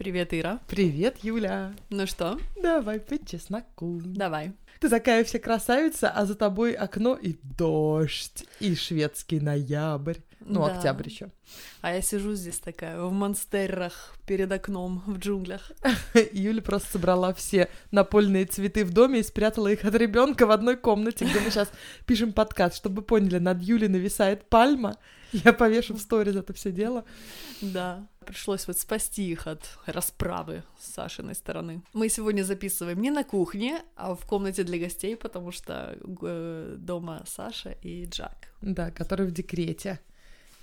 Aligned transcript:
Привет, 0.00 0.32
Ира. 0.32 0.60
Привет, 0.66 1.18
Юля. 1.22 1.74
Ну 1.90 2.06
что, 2.06 2.38
Давай 2.56 3.00
по 3.00 3.22
чесноку. 3.22 4.00
давай. 4.02 4.52
Ты 4.80 4.88
такая 4.88 5.24
вся 5.24 5.38
красавица, 5.38 6.08
а 6.08 6.24
за 6.24 6.34
тобой 6.36 6.72
окно 6.72 7.14
и 7.16 7.36
дождь, 7.42 8.46
и 8.60 8.74
шведский 8.74 9.40
ноябрь. 9.40 10.16
Ну, 10.40 10.64
Да. 10.64 10.72
октябрь 10.76 11.06
еще. 11.06 11.28
А 11.82 11.92
я 11.92 12.00
сижу 12.00 12.32
здесь 12.32 12.58
такая, 12.60 12.98
в 12.98 13.12
монстерах, 13.12 14.14
перед 14.26 14.50
окном, 14.50 15.02
в 15.06 15.18
джунглях. 15.18 15.70
Юля 16.32 16.62
просто 16.62 16.92
собрала 16.92 17.34
все 17.34 17.68
напольные 17.90 18.46
цветы 18.46 18.86
в 18.86 18.94
доме 18.94 19.20
и 19.20 19.22
спрятала 19.22 19.68
их 19.68 19.84
от 19.84 19.94
ребенка 19.96 20.46
в 20.46 20.50
одной 20.50 20.78
комнате, 20.78 21.26
где 21.26 21.40
мы 21.40 21.50
сейчас 21.50 21.70
пишем 22.06 22.32
подкаст, 22.32 22.74
чтобы 22.74 23.02
поняли, 23.02 23.36
над 23.36 23.60
Юлей 23.60 23.88
нависает 23.88 24.48
пальма. 24.48 24.96
Я 25.44 25.52
повешу 25.52 25.94
в 25.94 26.00
сторис 26.00 26.36
это 26.36 26.52
все 26.52 26.72
дело. 26.72 27.04
Да, 27.60 28.06
пришлось 28.26 28.66
вот 28.66 28.78
спасти 28.78 29.30
их 29.30 29.46
от 29.46 29.62
расправы 29.86 30.62
с 30.78 30.94
Сашиной 30.94 31.34
стороны. 31.34 31.82
Мы 31.92 32.08
сегодня 32.08 32.42
записываем 32.42 33.00
не 33.00 33.10
на 33.10 33.24
кухне, 33.24 33.82
а 33.96 34.14
в 34.14 34.24
комнате 34.26 34.64
для 34.64 34.78
гостей, 34.78 35.16
потому 35.16 35.52
что 35.52 35.96
э, 36.22 36.76
дома 36.78 37.22
Саша 37.26 37.70
и 37.82 38.06
Джак. 38.06 38.52
Да, 38.62 38.90
который 38.90 39.26
в 39.26 39.32
декрете, 39.32 40.00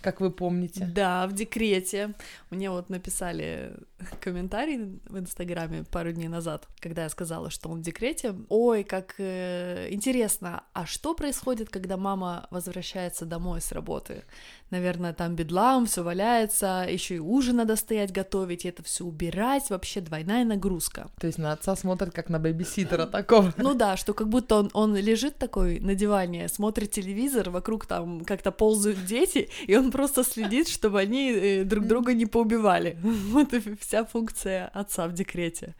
как 0.01 0.21
вы 0.21 0.31
помните. 0.31 0.85
Да, 0.93 1.27
в 1.27 1.33
декрете. 1.33 2.13
Мне 2.49 2.69
вот 2.69 2.89
написали 2.89 3.73
комментарий 4.21 4.99
в 5.05 5.17
Инстаграме 5.17 5.83
пару 5.83 6.11
дней 6.11 6.27
назад, 6.27 6.67
когда 6.79 7.03
я 7.03 7.09
сказала, 7.09 7.49
что 7.49 7.69
он 7.69 7.79
в 7.79 7.81
декрете. 7.81 8.35
Ой, 8.49 8.83
как 8.83 9.15
э, 9.17 9.87
интересно, 9.91 10.63
а 10.73 10.85
что 10.85 11.13
происходит, 11.13 11.69
когда 11.69 11.97
мама 11.97 12.47
возвращается 12.51 13.25
домой 13.25 13.59
с 13.59 13.71
работы? 13.71 14.23
Наверное, 14.69 15.13
там 15.13 15.35
бедлам, 15.35 15.85
все 15.85 16.03
валяется, 16.03 16.85
еще 16.89 17.15
и 17.15 17.19
ужин 17.19 17.57
надо 17.57 17.75
стоять 17.77 18.11
готовить, 18.11 18.65
и 18.65 18.69
это 18.69 18.83
все 18.83 19.05
убирать, 19.05 19.69
вообще 19.69 20.01
двойная 20.01 20.43
нагрузка. 20.43 21.09
То 21.19 21.27
есть 21.27 21.39
на 21.39 21.53
отца 21.53 21.75
смотрят 21.75 22.13
как 22.13 22.29
на 22.29 22.37
бэбиситера 22.37 23.05
такого. 23.05 23.53
Ну 23.57 23.73
да, 23.73 23.95
что 23.95 24.13
как 24.13 24.27
будто 24.27 24.55
он, 24.55 24.69
он 24.73 24.95
лежит 24.95 25.37
такой 25.37 25.79
на 25.79 25.95
диване, 25.95 26.49
смотрит 26.49 26.91
телевизор, 26.91 27.49
вокруг 27.49 27.85
там 27.85 28.25
как-то 28.25 28.51
ползают 28.51 29.05
дети, 29.05 29.49
и 29.67 29.75
он 29.77 29.91
просто 29.91 30.23
следит, 30.23 30.67
чтобы 30.67 30.99
они 30.99 31.31
э, 31.31 31.63
друг 31.63 31.85
друга 31.87 32.13
не 32.13 32.25
поубивали. 32.25 32.97
Вот 33.37 33.53
и 33.53 33.75
вся 33.79 34.03
функция 34.05 34.67
отца 34.73 35.07
в 35.07 35.13
декрете. 35.13 35.75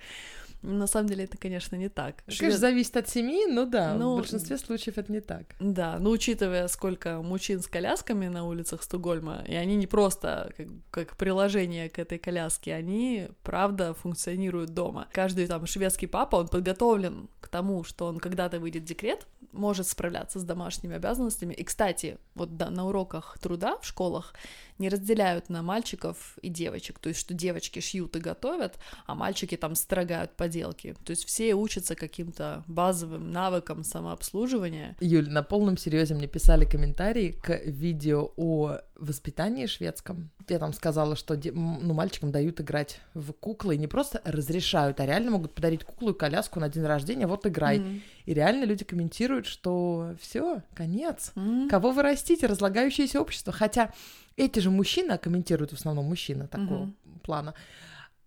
На 0.67 0.85
самом 0.87 1.07
деле 1.07 1.23
это, 1.23 1.37
конечно, 1.37 1.75
не 1.77 1.87
так. 1.89 2.23
Конечно, 2.25 2.47
Швед- 2.47 2.57
зависит 2.57 2.97
от 2.97 3.07
семьи, 3.09 3.45
но 3.45 3.65
да, 3.65 3.93
Ну, 3.93 4.15
в 4.15 4.17
большинстве 4.19 4.57
случаев 4.57 4.97
это 4.97 5.11
не 5.11 5.21
так. 5.21 5.45
Да, 5.59 5.97
но 5.99 6.09
учитывая, 6.09 6.67
сколько 6.67 7.21
мужчин 7.21 7.61
с 7.61 7.67
колясками 7.67 8.27
на 8.27 8.45
улицах 8.45 8.83
Стокгольма, 8.83 9.43
и 9.47 9.55
они 9.55 9.75
не 9.75 9.87
просто 9.87 10.51
как, 10.57 10.67
как 10.91 11.17
приложение 11.17 11.89
к 11.89 11.99
этой 11.99 12.17
коляске, 12.17 12.73
они, 12.73 13.29
правда, 13.43 13.93
функционируют 13.93 14.73
дома. 14.73 15.07
Каждый 15.13 15.47
там 15.47 15.65
шведский 15.65 16.07
папа, 16.07 16.35
он 16.35 16.47
подготовлен 16.49 17.29
к 17.39 17.47
тому, 17.47 17.83
что 17.85 18.05
он 18.05 18.19
когда-то 18.19 18.59
выйдет 18.59 18.83
в 18.83 18.85
декрет, 18.85 19.25
может 19.53 19.87
справляться 19.87 20.39
с 20.39 20.43
домашними 20.43 20.95
обязанностями. 20.95 21.53
И, 21.53 21.63
кстати, 21.63 22.17
вот 22.35 22.57
да, 22.57 22.69
на 22.69 22.85
уроках 22.85 23.37
труда 23.39 23.77
в 23.81 23.85
школах 23.85 24.33
не 24.79 24.89
разделяют 24.89 25.49
на 25.49 25.61
мальчиков 25.61 26.37
и 26.41 26.49
девочек, 26.49 26.99
то 26.99 27.09
есть 27.09 27.19
что 27.19 27.33
девочки 27.33 27.79
шьют 27.79 28.15
и 28.15 28.19
готовят, 28.19 28.77
а 29.05 29.15
мальчики 29.15 29.57
там 29.57 29.75
строгают 29.75 30.35
поделки. 30.35 30.95
То 31.03 31.11
есть 31.11 31.25
все 31.25 31.53
учатся 31.53 31.95
каким-то 31.95 32.63
базовым 32.67 33.31
навыкам 33.31 33.83
самообслуживания. 33.83 34.95
Юль, 34.99 35.29
на 35.29 35.43
полном 35.43 35.77
серьезе 35.77 36.13
мне 36.13 36.27
писали 36.27 36.65
комментарии 36.65 37.31
к 37.31 37.61
видео 37.65 38.31
о 38.37 38.79
воспитании 38.95 39.65
шведском. 39.65 40.29
Я 40.49 40.59
там 40.59 40.73
сказала, 40.73 41.15
что 41.15 41.39
ну, 41.53 41.93
мальчикам 41.93 42.31
дают 42.31 42.61
играть 42.61 42.99
в 43.13 43.31
куклы, 43.33 43.75
и 43.75 43.77
не 43.77 43.87
просто 43.87 44.21
разрешают, 44.23 44.99
а 44.99 45.05
реально 45.05 45.31
могут 45.31 45.53
подарить 45.53 45.83
куклу 45.83 46.11
и 46.11 46.17
коляску 46.17 46.59
на 46.59 46.69
день 46.69 46.83
рождения, 46.83 47.27
вот 47.27 47.45
играй. 47.45 47.79
Мгм. 47.79 48.01
И 48.27 48.33
реально 48.33 48.65
люди 48.65 48.83
комментируют, 48.83 49.45
что 49.45 50.13
все, 50.21 50.61
конец. 50.75 51.31
М. 51.35 51.69
Кого 51.69 51.91
вы 51.91 52.01
растите? 52.01 52.45
Разлагающееся 52.45 53.21
общество. 53.21 53.53
Хотя 53.53 53.93
эти 54.35 54.59
же 54.59 54.69
мужчины, 54.69 55.13
а 55.13 55.17
комментируют 55.17 55.71
в 55.71 55.75
основном 55.75 56.05
мужчины 56.05 56.47
такого 56.47 56.83
Мгм. 56.83 56.95
плана, 57.23 57.53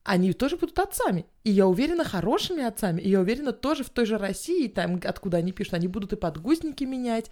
они 0.03 0.33
тоже 0.33 0.57
будут 0.57 0.79
отцами. 0.79 1.27
И 1.45 1.51
я 1.51 1.67
уверена, 1.67 2.05
хорошими 2.05 2.65
отцами. 2.65 3.03
И 3.03 3.11
я 3.11 3.21
уверена, 3.21 3.53
тоже 3.53 3.85
в 3.85 3.91
той 3.91 4.07
же 4.07 4.17
России, 4.17 4.69
там, 4.69 4.99
откуда 5.05 5.37
они 5.37 5.53
пишут, 5.53 5.75
они 5.75 5.87
будут 5.87 6.15
и 6.15 6.17
подгузники 6.17 6.85
менять. 6.85 7.31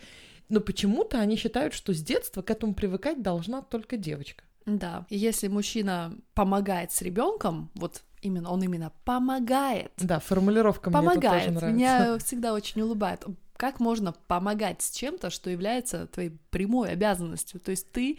Но 0.50 0.60
почему-то 0.60 1.18
они 1.20 1.36
считают, 1.36 1.72
что 1.72 1.94
с 1.94 2.02
детства 2.02 2.42
к 2.42 2.50
этому 2.50 2.74
привыкать 2.74 3.22
должна 3.22 3.62
только 3.62 3.96
девочка. 3.96 4.44
Да. 4.66 5.06
И 5.08 5.16
если 5.16 5.48
мужчина 5.48 6.14
помогает 6.34 6.92
с 6.92 7.00
ребенком, 7.00 7.70
вот 7.74 8.02
именно 8.22 8.50
он 8.50 8.62
именно 8.62 8.92
помогает, 9.04 9.92
Да, 9.98 10.18
формулировка 10.20 10.90
мне 10.90 10.98
тут 11.00 11.14
тоже 11.14 11.20
помогает. 11.20 11.50
нравится. 11.54 11.68
Меня 11.76 12.18
всегда 12.18 12.52
очень 12.54 12.82
улыбает. 12.82 13.24
Как 13.56 13.80
можно 13.80 14.12
помогать 14.12 14.82
с 14.82 14.90
чем-то, 14.92 15.30
что 15.30 15.50
является 15.50 16.06
твоей 16.06 16.30
прямой 16.50 16.90
обязанностью? 16.92 17.58
То 17.60 17.72
есть 17.72 17.90
ты 17.90 18.18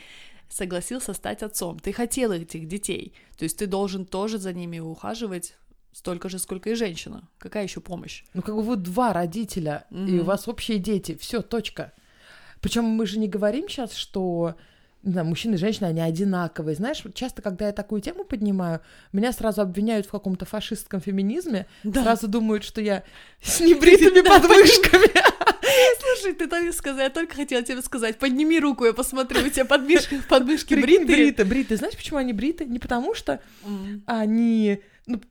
согласился 0.50 1.14
стать 1.14 1.44
отцом, 1.44 1.80
ты 1.80 1.94
хотел 1.94 2.32
этих 2.32 2.68
детей, 2.68 3.14
то 3.38 3.44
есть 3.44 3.58
ты 3.58 3.68
должен 3.68 4.06
тоже 4.06 4.38
за 4.40 4.52
ними 4.52 4.80
ухаживать 4.80 5.54
столько 5.94 6.28
же, 6.30 6.40
сколько 6.40 6.70
и 6.70 6.74
женщина. 6.76 7.28
Какая 7.38 7.64
еще 7.64 7.82
помощь? 7.82 8.24
Ну, 8.34 8.42
как 8.42 8.56
бы 8.56 8.62
вы 8.64 8.76
два 8.76 9.14
родителя, 9.14 9.86
и 9.92 9.96
Мгм. 9.96 10.20
у 10.20 10.24
вас 10.24 10.48
общие 10.48 10.78
дети, 10.80 11.16
все, 11.18 11.42
точка. 11.42 11.94
Причем 12.62 12.84
мы 12.86 13.06
же 13.06 13.20
не 13.20 13.28
говорим 13.28 13.70
сейчас, 13.70 13.94
что 13.94 14.56
не 15.04 15.12
знаю, 15.14 15.28
мужчины 15.28 15.56
и 15.56 15.58
женщины, 15.58 15.88
они 15.88 16.02
одинаковые. 16.02 16.76
Знаешь, 16.76 17.02
часто, 17.14 17.42
когда 17.42 17.68
я 17.68 17.72
такую 17.72 18.02
тему 18.02 18.26
поднимаю, 18.26 18.82
меня 19.14 19.32
сразу 19.32 19.62
обвиняют 19.62 20.06
в 20.06 20.12
каком-то 20.12 20.46
фашистском 20.46 21.00
феминизме, 21.00 21.68
Да. 21.84 22.04
сразу 22.04 22.28
думают, 22.28 22.64
что 22.64 22.82
я 22.82 23.04
с 23.42 23.60
небритыми 23.62 24.22
подмышками. 24.28 25.10
Слушай, 26.02 26.34
ты 26.34 26.48
так 26.48 26.74
сказал, 26.74 27.00
я 27.02 27.10
только 27.10 27.36
хотела 27.36 27.64
тебе 27.64 27.82
сказать, 27.82 28.18
подними 28.20 28.60
руку, 28.60 28.86
я 28.86 28.94
посмотрю, 28.94 29.46
у 29.46 29.50
тебя 29.50 29.66
подмышки, 29.66 30.20
подмышки 30.30 30.74
бритые. 30.74 31.06
бриты, 31.06 31.46
бриты. 31.46 31.78
Знаешь, 31.78 31.96
почему 31.96 32.18
они 32.20 32.34
бриты? 32.34 32.66
Не 32.66 32.80
потому 32.80 33.14
что 33.14 33.40
они, 34.06 34.82
ну, 35.06 35.22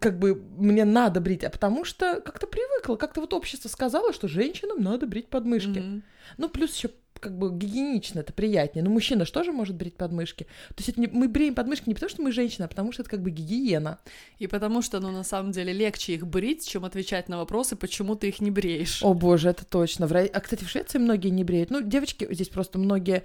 как 0.00 0.18
бы 0.18 0.34
мне 0.56 0.84
надо 0.84 1.20
брить, 1.20 1.44
а 1.44 1.50
потому 1.50 1.84
что 1.84 2.20
как-то 2.20 2.46
привыкла, 2.46 2.96
как-то 2.96 3.20
вот 3.20 3.32
общество 3.34 3.68
сказало, 3.68 4.12
что 4.12 4.28
женщинам 4.28 4.82
надо 4.82 5.06
брить 5.06 5.28
подмышки. 5.28 5.78
Мгм. 5.80 6.02
Ну, 6.36 6.48
плюс 6.48 6.74
еще 6.76 6.90
как 7.20 7.36
бы 7.36 7.50
гигиенично, 7.50 8.20
это 8.20 8.32
приятнее. 8.32 8.84
Но 8.84 8.90
мужчина 8.90 9.24
же 9.24 9.32
тоже 9.32 9.52
может 9.52 9.76
брить 9.76 9.96
подмышки. 9.96 10.44
То 10.68 10.74
есть 10.78 10.90
это 10.90 11.00
не- 11.00 11.06
мы 11.08 11.28
бреем 11.28 11.54
подмышки 11.54 11.88
не 11.88 11.94
потому, 11.94 12.10
что 12.10 12.22
мы 12.22 12.32
женщины, 12.32 12.64
а 12.64 12.68
потому 12.68 12.92
что 12.92 13.02
это 13.02 13.10
как 13.10 13.22
бы 13.22 13.30
гигиена. 13.30 13.98
И 14.38 14.46
потому 14.46 14.82
что, 14.82 15.00
ну, 15.00 15.10
на 15.10 15.24
самом 15.24 15.52
деле, 15.52 15.72
легче 15.72 16.14
их 16.14 16.26
брить, 16.26 16.66
чем 16.66 16.84
отвечать 16.84 17.28
на 17.28 17.38
вопросы, 17.38 17.76
почему 17.76 18.14
ты 18.14 18.28
их 18.28 18.40
не 18.40 18.50
бреешь. 18.50 19.02
О 19.02 19.14
боже, 19.14 19.50
это 19.50 19.64
точно. 19.64 20.06
В 20.06 20.12
А, 20.14 20.40
кстати, 20.40 20.64
в 20.64 20.70
Швеции 20.70 20.98
многие 20.98 21.28
не 21.28 21.44
бреют. 21.44 21.70
Ну, 21.70 21.80
девочки 21.80 22.26
здесь 22.30 22.48
просто 22.48 22.78
многие 22.78 23.24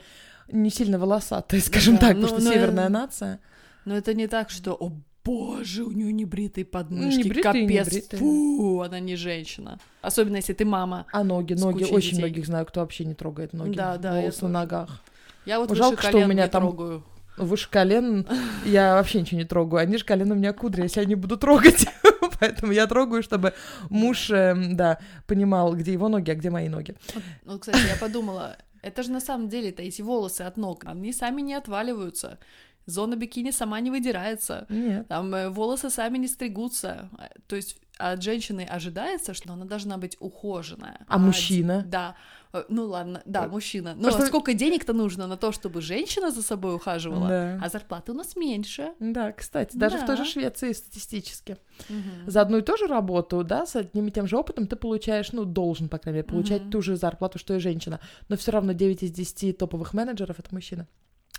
не 0.52 0.70
сильно 0.70 1.00
волосатые, 1.00 1.62
скажем 1.62 1.96
Да, 1.96 2.02
так, 2.02 2.16
ну, 2.18 2.22
потому 2.24 2.40
что 2.42 2.50
ну, 2.50 2.54
северная 2.54 2.86
э, 2.86 2.90
нация. 2.90 3.40
Но 3.86 3.96
это 3.96 4.14
не 4.14 4.28
так, 4.28 4.50
что, 4.50 4.74
о 4.74 4.92
боже, 5.26 5.84
у 5.84 5.92
нее 5.92 6.12
небритые 6.12 6.66
подмышки, 6.66 7.18
Не 7.18 7.30
бритые, 7.30 7.66
не 7.66 7.68
капец, 7.78 7.90
бритые. 7.90 8.20
фу, 8.20 8.82
она 8.82 9.00
не 9.00 9.16
женщина. 9.16 9.80
Особенно, 10.02 10.38
если 10.38 10.54
ты 10.54 10.66
мама. 10.66 11.06
А 11.12 11.24
ноги, 11.24 11.54
ноги. 11.54 11.84
Очень 11.84 12.12
детей. 12.12 12.20
многих 12.20 12.46
знаю, 12.46 12.66
кто 12.66 12.82
вообще 12.82 13.06
не 13.06 13.14
трогает 13.14 13.54
ноги. 13.54 13.76
Да, 13.76 13.98
да, 13.98 14.16
я 14.16 14.22
Волосы 14.22 14.44
на 14.44 14.50
ногах. 14.50 15.02
Я 15.46 15.60
вот 15.60 15.76
Жалко, 15.76 16.02
что 16.02 16.10
у 16.10 16.12
колен 16.14 16.30
меня 16.30 16.48
там- 16.48 16.64
трогаю. 16.64 17.04
Выше 17.36 17.68
колен 17.70 18.28
я 18.66 18.94
вообще 18.96 19.22
ничего 19.22 19.40
не 19.40 19.46
трогаю. 19.46 19.82
Они 19.82 19.98
же 19.98 20.06
колено 20.06 20.36
у 20.36 20.38
меня 20.38 20.54
кудри, 20.54 20.84
если 20.84 21.00
я 21.00 21.06
не 21.08 21.16
буду 21.16 21.36
трогать. 21.38 21.88
Поэтому 22.40 22.72
я 22.72 22.86
трогаю, 22.86 23.24
чтобы 23.24 23.54
муж, 23.90 24.30
эм, 24.30 24.76
да, 24.78 25.00
понимал, 25.26 25.76
где 25.76 25.94
его 25.94 26.10
ноги, 26.10 26.30
а 26.30 26.36
где 26.36 26.50
мои 26.52 26.70
ноги. 26.70 26.96
Ну, 27.44 27.58
кстати, 27.58 27.80
я 27.88 27.96
подумала, 28.00 28.58
это 28.84 29.02
же 29.02 29.12
на 29.12 29.20
самом 29.20 29.50
деле-то 29.50 29.82
эти 29.82 30.02
волосы 30.04 30.42
от 30.42 30.58
ног, 30.58 30.84
они 30.86 31.12
сами 31.12 31.42
не 31.42 31.56
отваливаются. 31.56 32.38
Зона 32.86 33.16
бикини 33.16 33.52
сама 33.52 33.80
не 33.80 33.92
выдирается. 33.92 34.66
Нет. 34.70 35.08
Там 35.08 35.34
э, 35.36 35.50
волосы 35.50 35.90
сами 35.90 36.18
не 36.18 36.28
стригутся. 36.28 37.10
А, 37.18 37.30
То 37.48 37.56
есть 37.56 37.78
от 37.98 38.22
женщины 38.24 38.68
ожидается, 38.76 39.34
что 39.34 39.54
она 39.54 39.66
должна 39.66 39.98
быть 39.98 40.18
ухоженная. 40.20 41.06
А 41.08 41.18
мужчина? 41.18 41.84
Да. 41.88 42.16
Э, 42.54 42.64
Ну 42.70 42.86
ладно, 42.88 43.22
да, 43.26 43.46
Э, 43.46 43.48
мужчина. 43.48 43.94
Но 43.96 44.02
просто- 44.10 44.26
сколько 44.28 44.54
денег-то 44.54 44.94
нужно 44.94 45.28
на 45.28 45.38
то, 45.38 45.52
чтобы 45.52 45.82
женщина 45.82 46.32
за 46.32 46.42
собой 46.44 46.76
ухаживала? 46.76 47.28
Да. 47.30 47.60
А 47.64 47.70
зарплаты 47.70 48.12
у 48.12 48.16
нас 48.16 48.36
меньше. 48.36 48.92
Да, 49.00 49.32
кстати, 49.32 49.78
даже 49.78 49.98
в 49.98 50.06
той 50.06 50.18
же 50.18 50.24
Да. 50.24 50.30
Швеции 50.30 50.74
статистически. 50.74 51.58
Мгм. 51.90 52.30
За 52.32 52.42
одну 52.42 52.58
и 52.58 52.62
ту 52.62 52.78
же 52.78 52.88
работу, 52.88 53.44
да, 53.44 53.66
с 53.66 53.76
одним 53.76 54.08
и 54.08 54.12
тем 54.12 54.28
же 54.28 54.38
опытом 54.38 54.68
ты 54.68 54.76
получаешь, 54.76 55.32
ну, 55.32 55.46
должен, 55.46 55.88
по 55.90 55.98
крайней 55.98 56.18
мере, 56.20 56.28
получать 56.30 56.62
Мгм. 56.64 56.72
ту 56.72 56.82
же 56.82 56.96
зарплату, 56.96 57.40
что 57.40 57.54
и 57.56 57.60
женщина. 57.60 58.00
Но 58.30 58.36
все 58.36 58.52
равно 58.52 58.74
9 58.74 59.04
из 59.04 59.12
10 59.12 59.54
топовых 59.54 59.94
менеджеров— 59.94 60.40
это 60.40 60.50
мужчина. 60.54 60.88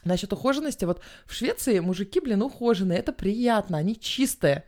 Насчет 0.04 0.32
ухоженности, 0.32 0.84
вот 0.84 1.00
в 1.26 1.34
Швеции 1.34 1.78
мужики, 1.78 2.20
блин, 2.20 2.42
ухоженные, 2.42 2.98
это 2.98 3.12
приятно, 3.12 3.78
они 3.78 3.98
чистые. 3.98 4.64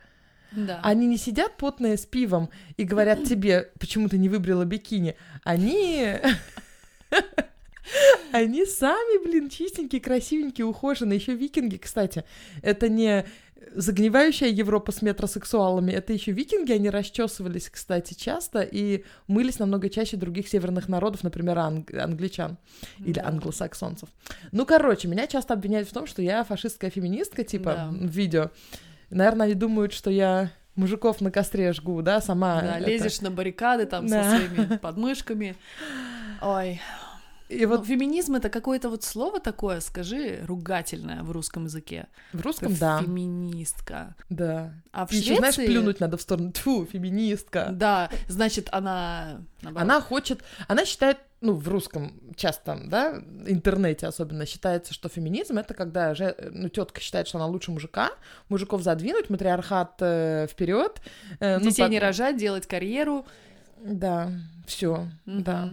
Да. 0.51 0.79
Они 0.83 1.07
не 1.07 1.17
сидят 1.17 1.57
потные 1.57 1.97
с 1.97 2.05
пивом 2.05 2.49
и 2.77 2.83
говорят 2.83 3.23
тебе, 3.27 3.71
почему 3.79 4.09
ты 4.09 4.17
не 4.17 4.29
выбрала 4.29 4.65
бикини. 4.65 5.15
Они... 5.43 6.15
Они 8.33 8.65
сами, 8.65 9.23
блин, 9.23 9.49
чистенькие, 9.49 10.01
красивенькие, 10.01 10.65
ухоженные. 10.65 11.17
Еще 11.17 11.35
викинги, 11.35 11.77
кстати. 11.77 12.25
Это 12.61 12.89
не 12.89 13.25
загнивающая 13.75 14.47
Европа 14.49 14.91
с 14.91 15.01
метросексуалами, 15.01 15.91
это 15.91 16.13
еще 16.13 16.31
викинги, 16.31 16.71
они 16.71 16.89
расчесывались, 16.89 17.69
кстати, 17.69 18.13
часто 18.13 18.61
и 18.61 19.03
мылись 19.27 19.59
намного 19.59 19.89
чаще 19.89 20.17
других 20.17 20.47
северных 20.47 20.87
народов, 20.89 21.23
например, 21.23 21.57
анг- 21.57 21.95
англичан 21.97 22.57
или 22.99 23.13
Да. 23.13 23.27
англосаксонцев. 23.27 24.09
Ну, 24.51 24.65
короче, 24.65 25.07
меня 25.07 25.27
часто 25.27 25.53
обвиняют 25.53 25.87
в 25.89 25.93
том, 25.93 26.07
что 26.07 26.21
я 26.21 26.43
фашистская 26.43 26.89
феминистка, 26.89 27.43
типа, 27.43 27.73
Да. 27.73 27.89
в 27.91 28.05
видео. 28.11 28.51
Наверное, 29.09 29.45
они 29.45 29.55
думают, 29.55 29.93
что 29.93 30.09
я 30.09 30.51
мужиков 30.75 31.21
на 31.21 31.31
костре 31.31 31.71
жгу, 31.73 32.01
да, 32.01 32.21
сама. 32.21 32.61
Да, 32.61 32.77
это- 32.79 32.89
лезешь 32.89 33.21
на 33.21 33.31
баррикады 33.31 33.85
там 33.85 34.07
Да. 34.07 34.23
со 34.23 34.37
своими 34.37 34.77
подмышками. 34.81 35.55
Ой, 36.41 36.79
И 37.49 37.65
вот 37.65 37.77
вот 37.79 37.87
феминизм 37.87 38.35
это 38.35 38.49
какое-то 38.49 38.89
вот 38.89 39.03
слово 39.03 39.39
такое, 39.39 39.79
скажи, 39.79 40.41
ругательное 40.45 41.23
в 41.23 41.31
русском 41.31 41.65
языке. 41.65 42.07
в 42.33 42.41
русском, 42.41 42.73
да, 42.75 43.01
Феминистка. 43.01 44.15
да. 44.29 44.73
А 44.91 45.05
в 45.05 45.11
еще, 45.11 45.35
Швеции... 45.35 45.37
знаешь, 45.37 45.55
плюнуть 45.55 45.99
надо 45.99 46.17
в 46.17 46.21
сторону, 46.21 46.51
тьфу, 46.51 46.85
феминистка. 46.85 47.69
Да, 47.71 48.09
значит, 48.27 48.67
она... 48.71 49.41
наоборот. 49.61 49.83
Она 49.89 50.01
хочет, 50.01 50.43
она 50.67 50.85
считает, 50.85 51.19
ну, 51.39 51.53
в 51.53 51.67
русском 51.67 52.19
часто, 52.35 52.79
да, 52.85 53.21
интернете 53.45 54.07
особенно 54.07 54.45
считается, 54.45 54.93
что 54.93 55.07
феминизм 55.07 55.57
это 55.57 55.73
когда 55.73 56.15
же, 56.15 56.35
ну, 56.51 56.67
тетка 56.69 56.99
считает, 56.99 57.27
что 57.27 57.37
она 57.37 57.47
лучше 57.47 57.71
мужика, 57.71 58.09
мужиков 58.49 58.81
задвинуть, 58.81 59.29
матриархат 59.29 59.95
вперед. 60.49 61.01
э, 61.39 61.59
ну, 61.59 61.65
Детей 61.69 61.83
по- 61.85 61.89
не 61.89 61.99
рожать, 61.99 62.37
делать 62.37 62.67
карьеру. 62.67 63.25
Да, 63.83 64.31
все, 64.65 65.07
да. 65.25 65.71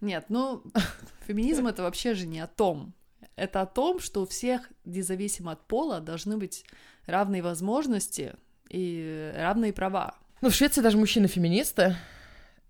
Нет, 0.00 0.26
ну, 0.28 0.62
феминизм 1.26 1.66
это 1.66 1.82
вообще 1.82 2.14
же 2.14 2.26
не 2.26 2.40
о 2.40 2.46
том. 2.46 2.92
Это 3.36 3.60
о 3.62 3.66
том, 3.66 4.00
что 4.00 4.22
у 4.22 4.26
всех, 4.26 4.70
независимо 4.84 5.52
от 5.52 5.66
пола, 5.66 6.00
должны 6.00 6.36
быть 6.38 6.64
равные 7.06 7.42
возможности 7.42 8.34
и 8.68 9.32
равные 9.36 9.72
права. 9.72 10.14
Ну, 10.40 10.50
в 10.50 10.54
Швеции 10.54 10.80
даже 10.80 10.96
мужчины 10.96 11.28
феминисты. 11.28 11.96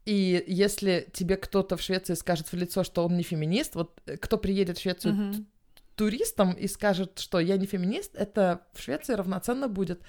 И 0.04 0.44
если 0.46 1.08
тебе 1.12 1.36
кто-то 1.36 1.76
в 1.76 1.82
Швеции 1.82 2.14
скажет 2.14 2.52
в 2.52 2.54
лицо, 2.56 2.84
что 2.84 3.04
он 3.04 3.16
не 3.16 3.22
феминист, 3.24 3.74
вот 3.74 4.00
э, 4.06 4.16
кто 4.16 4.38
приедет 4.38 4.78
в 4.78 4.82
Швецию 4.82 5.14
Мгм. 5.14 5.46
туристом 5.96 6.52
и 6.52 6.68
скажет, 6.68 7.18
что 7.18 7.40
я 7.40 7.56
не 7.56 7.66
феминист, 7.66 8.14
это 8.14 8.60
в 8.72 8.80
Швеции 8.82 9.14
равноценно 9.14 9.66
будет 9.68 10.00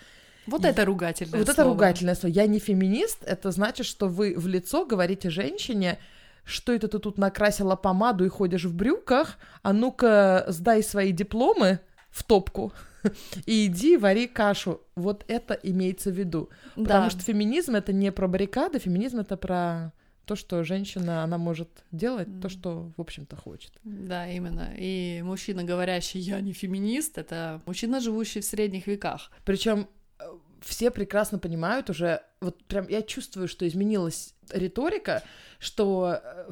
Вот 0.45 0.63
И- 0.65 0.67
это 0.67 0.85
ругательное 0.85 1.39
Вот 1.39 1.49
это 1.49 1.53
слово. 1.61 1.69
ругательное 1.71 2.15
слово. 2.15 2.31
Я 2.33 2.45
не 2.47 2.59
феминист, 2.59 3.23
это 3.23 3.51
значит, 3.51 3.85
что 3.87 4.07
вы 4.07 4.35
в 4.37 4.47
лицо 4.47 4.85
говорите 4.85 5.29
женщине, 5.29 5.97
что 6.47 6.73
это 6.73 6.87
ты 6.87 6.99
тут 6.99 7.17
накрасила 7.17 7.75
помаду 7.75 8.25
и 8.25 8.29
ходишь 8.29 8.63
в 8.63 8.73
брюках, 8.73 9.37
а 9.61 9.73
ну-ка 9.73 10.45
сдай 10.47 10.81
свои 10.81 11.11
дипломы 11.11 11.79
в 12.09 12.23
топку 12.23 12.73
и 13.45 13.67
иди 13.67 13.97
вари 13.97 14.27
кашу. 14.27 14.81
Вот 14.95 15.25
это 15.27 15.53
имеется 15.55 16.09
в 16.09 16.17
виду. 16.17 16.49
Да. 16.75 16.83
Потому 16.83 17.09
что 17.09 17.21
феминизм 17.21 17.75
это 17.75 17.91
не 17.91 18.11
про 18.11 18.27
баррикады, 18.27 18.79
феминизм 18.79 19.19
это 19.19 19.35
про 19.35 19.91
то, 20.25 20.35
что 20.35 20.63
женщина, 20.63 21.23
она 21.23 21.37
может 21.37 21.69
делать 21.91 22.27
то, 22.41 22.49
что, 22.49 22.91
в 22.97 23.01
общем-то, 23.01 23.37
хочет. 23.37 23.71
Да, 23.83 24.27
именно. 24.27 24.73
И 24.77 25.21
мужчина, 25.23 25.63
говорящий 25.63 26.19
«я 26.19 26.41
не 26.41 26.51
феминист», 26.51 27.17
это 27.17 27.61
мужчина, 27.65 28.01
живущий 28.01 28.41
в 28.41 28.45
средних 28.45 28.87
веках. 28.87 29.31
Причем 29.45 29.87
все 30.61 30.91
прекрасно 30.91 31.39
понимают 31.39 31.89
уже, 31.89 32.21
вот 32.41 32.63
прям 32.65 32.87
я 32.87 33.01
чувствую, 33.01 33.47
что 33.47 33.67
изменилась 33.67 34.33
риторика, 34.51 35.23
что 35.59 36.19
э, 36.23 36.51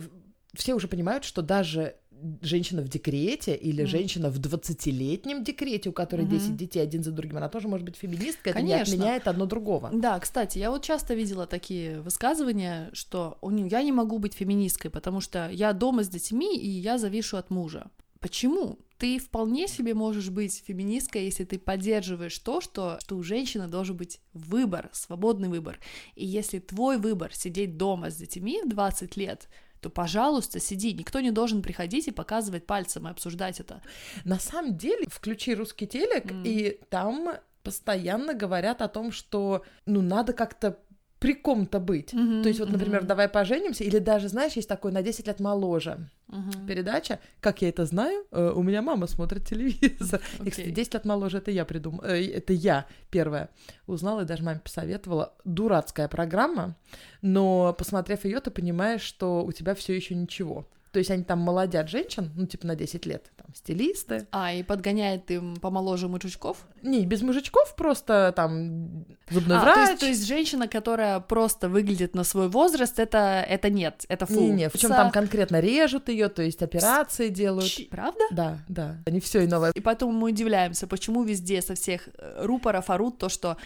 все 0.53 0.73
уже 0.73 0.87
понимают, 0.87 1.23
что 1.23 1.41
даже 1.41 1.95
женщина 2.41 2.81
в 2.81 2.87
декрете 2.87 3.55
или 3.55 3.81
Мгм. 3.81 3.89
женщина 3.91 4.29
в 4.29 4.39
20-летнем 4.39 5.43
декрете, 5.43 5.89
у 5.89 5.91
которой 5.93 6.21
Мгм. 6.21 6.29
10 6.29 6.55
детей 6.55 6.79
один 6.81 7.03
за 7.03 7.11
другим, 7.11 7.37
она 7.37 7.49
тоже 7.49 7.67
может 7.67 7.85
быть 7.85 7.97
феминисткой, 7.97 8.51
это 8.53 8.61
не 8.61 8.73
отменяет 8.73 9.27
одно 9.27 9.45
другого. 9.45 9.89
Да, 9.93 10.17
кстати, 10.19 10.57
я 10.57 10.71
вот 10.71 10.81
часто 10.83 11.13
видела 11.13 11.45
такие 11.45 11.99
высказывания, 12.01 12.89
что 12.93 13.37
у 13.41 13.51
не- 13.51 13.67
я 13.69 13.83
не 13.83 13.91
могу 13.91 14.17
быть 14.17 14.33
феминисткой, 14.33 14.91
потому 14.91 15.19
что 15.21 15.49
я 15.51 15.73
дома 15.73 16.03
с 16.03 16.07
детьми, 16.07 16.57
и 16.57 16.69
я 16.69 16.97
завишу 16.97 17.35
от 17.37 17.49
мужа. 17.49 17.87
Почему? 18.25 18.79
Ты 18.97 19.19
вполне 19.19 19.67
себе 19.67 19.93
можешь 19.93 20.31
быть 20.31 20.63
феминисткой, 20.65 21.25
если 21.25 21.43
ты 21.43 21.59
поддерживаешь 21.59 22.39
то, 22.39 22.59
что, 22.59 22.97
что 22.99 23.17
у 23.17 23.21
женщины 23.21 23.67
должен 23.67 23.95
быть 23.95 24.19
выбор, 24.33 24.89
свободный 24.93 25.47
выбор. 25.47 25.79
И 26.15 26.25
если 26.25 26.57
твой 26.57 26.97
выбор 26.97 27.35
сидеть 27.35 27.77
дома 27.77 28.09
с 28.09 28.15
детьми 28.15 28.63
в 28.63 28.67
20 28.69 29.15
лет, 29.15 29.47
то, 29.79 29.91
пожалуйста, 29.91 30.59
сиди. 30.59 30.91
Никто 30.93 31.19
не 31.19 31.29
должен 31.29 31.61
приходить 31.61 32.07
и 32.07 32.11
показывать 32.11 32.65
пальцем 32.65 33.07
и 33.07 33.11
обсуждать 33.11 33.59
это. 33.59 33.83
На 34.23 34.39
самом 34.39 34.75
деле, 34.75 35.05
включи 35.07 35.53
русский 35.53 35.85
телек, 35.85 36.25
Мгм. 36.25 36.43
и 36.45 36.79
там 36.89 37.29
постоянно 37.61 38.33
говорят 38.33 38.81
о 38.81 38.87
том, 38.87 39.11
что 39.11 39.63
ну 39.85 40.01
надо 40.01 40.33
как-то 40.33 40.79
при 41.25 41.33
ком-то 41.33 41.79
быть. 41.79 42.11
То 42.11 42.47
есть 42.49 42.59
вот, 42.59 42.69
например, 42.71 42.99
Мгм. 43.01 43.07
давай 43.07 43.27
поженимся, 43.27 43.83
или 43.83 43.99
даже, 43.99 44.27
знаешь, 44.29 44.53
есть 44.57 44.69
такой 44.69 44.91
на 44.91 45.01
10 45.01 45.27
лет 45.27 45.39
моложе. 45.39 45.97
Мгм. 46.27 46.65
передача. 46.67 47.19
Как 47.39 47.61
я 47.61 47.69
это 47.69 47.85
знаю? 47.85 48.25
Э, 48.31 48.51
У 48.55 48.63
меня 48.63 48.81
мама 48.81 49.07
смотрит 49.07 49.45
телевизор. 49.47 50.21
И, 50.45 50.49
кстати, 50.49 50.69
Окей. 50.69 50.71
10 50.71 50.93
лет 50.95 51.05
моложе 51.05 51.37
это 51.37 51.51
я 51.51 51.65
придумала. 51.65 52.05
Это 52.07 52.51
я 52.53 52.85
первая 53.11 53.49
узнала 53.87 54.21
и 54.21 54.25
даже 54.25 54.43
маме 54.43 54.59
посоветовала. 54.59 55.33
Дурацкая 55.45 56.07
программа, 56.07 56.75
но 57.21 57.73
посмотрев 57.77 58.25
ее, 58.25 58.39
ты 58.39 58.49
понимаешь, 58.51 59.01
что 59.01 59.43
у 59.45 59.51
тебя 59.51 59.73
все 59.75 59.95
еще 59.95 60.15
ничего. 60.15 60.67
То 60.95 60.99
есть 60.99 61.11
они 61.11 61.23
там 61.25 61.39
молодят 61.39 61.89
женщин, 61.89 62.31
ну, 62.37 62.45
типа 62.45 62.67
на 62.67 62.75
10 62.77 63.05
лет, 63.05 63.29
там, 63.35 63.53
стилисты. 63.53 64.27
А, 64.31 64.53
и 64.53 64.63
подгоняет 64.63 65.29
им 65.29 65.57
помоложе 65.57 66.07
мужичков? 66.07 66.55
Не, 66.83 67.05
без 67.05 67.21
мужичков, 67.21 67.75
просто 67.75 68.31
там 68.33 69.05
зубной 69.29 69.57
А, 69.57 69.59
врач. 69.59 69.75
то 69.75 69.81
есть, 69.81 69.99
то 69.99 70.05
есть 70.05 70.25
женщина, 70.25 70.69
которая 70.69 71.19
просто 71.19 71.67
выглядит 71.67 72.15
на 72.15 72.23
свой 72.23 72.47
возраст, 72.47 72.97
это, 72.97 73.45
это 73.45 73.69
нет, 73.69 74.05
это 74.07 74.25
фу. 74.25 74.39
Не-не, 74.39 74.69
причем 74.69 74.87
Ца- 74.87 74.95
там 74.95 75.11
конкретно 75.11 75.59
режут 75.59 76.07
ее, 76.07 76.29
то 76.29 76.41
есть 76.41 76.61
операции 76.61 77.27
делают. 77.27 77.69
Ч- 77.69 77.87
Правда? 77.91 78.23
Да, 78.31 78.59
да. 78.69 78.95
Они 79.05 79.19
все 79.19 79.41
и 79.43 79.47
новое. 79.47 79.71
И 79.75 79.81
поэтому 79.81 80.13
мы 80.13 80.29
удивляемся, 80.29 80.87
почему 80.87 81.23
везде 81.23 81.61
со 81.61 81.73
всех 81.75 82.07
э, 82.17 82.45
рупоров 82.45 82.89
орут 82.89 83.17
то, 83.17 83.27
что 83.27 83.57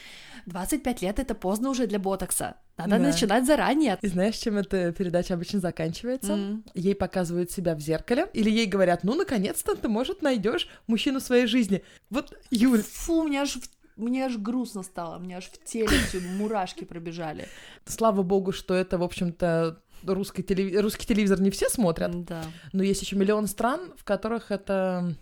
25 0.46 1.02
лет 1.02 1.20
это 1.20 1.36
поздно 1.36 1.70
уже 1.70 1.88
для 1.88 2.00
ботокса. 2.00 2.56
Надо 2.78 2.92
Да. 2.92 3.00
начинать 3.00 3.46
заранее. 3.46 3.98
И 4.02 4.08
знаешь, 4.08 4.36
чем 4.38 4.58
эта 4.58 4.92
передача 4.94 5.34
обычно 5.34 5.60
заканчивается? 5.60 6.34
М. 6.34 6.64
ей 6.74 6.96
показывают 6.96 7.52
себя 7.52 7.76
в 7.76 7.80
зеркале, 7.80 8.28
или 8.34 8.50
ей 8.50 8.66
говорят, 8.68 9.04
ну, 9.04 9.16
наконец-то 9.16 9.76
ты, 9.76 9.88
может, 9.90 10.22
найдешь 10.22 10.68
мужчину 10.88 11.20
своей 11.20 11.46
жизни. 11.46 11.84
Вот, 12.10 12.34
Юль, 12.52 12.82
Фу, 12.84 13.24
мне 13.24 13.42
аж, 13.42 13.56
в- 13.58 13.70
мне 13.98 14.26
аж 14.26 14.38
грустно 14.38 14.84
стало, 14.84 15.18
мне 15.20 15.38
аж 15.38 15.46
в 15.46 15.64
теле 15.66 15.90
все 16.08 16.20
мурашки 16.22 16.86
пробежали. 16.86 17.48
слава 17.86 18.24
богу, 18.24 18.52
что 18.54 18.74
это, 18.74 18.98
в 18.98 19.04
общем-то, 19.04 19.78
русский, 20.06 20.42
телеви- 20.44 20.80
русский 20.80 21.06
телевизор 21.06 21.42
не 21.42 21.50
все 21.52 21.68
смотрят, 21.70 22.24
Да. 22.24 22.44
но 22.72 22.82
есть 22.84 23.02
еще 23.02 23.18
миллион 23.18 23.48
стран, 23.48 23.92
в 23.98 24.06
которых 24.06 24.52
это 24.52 25.14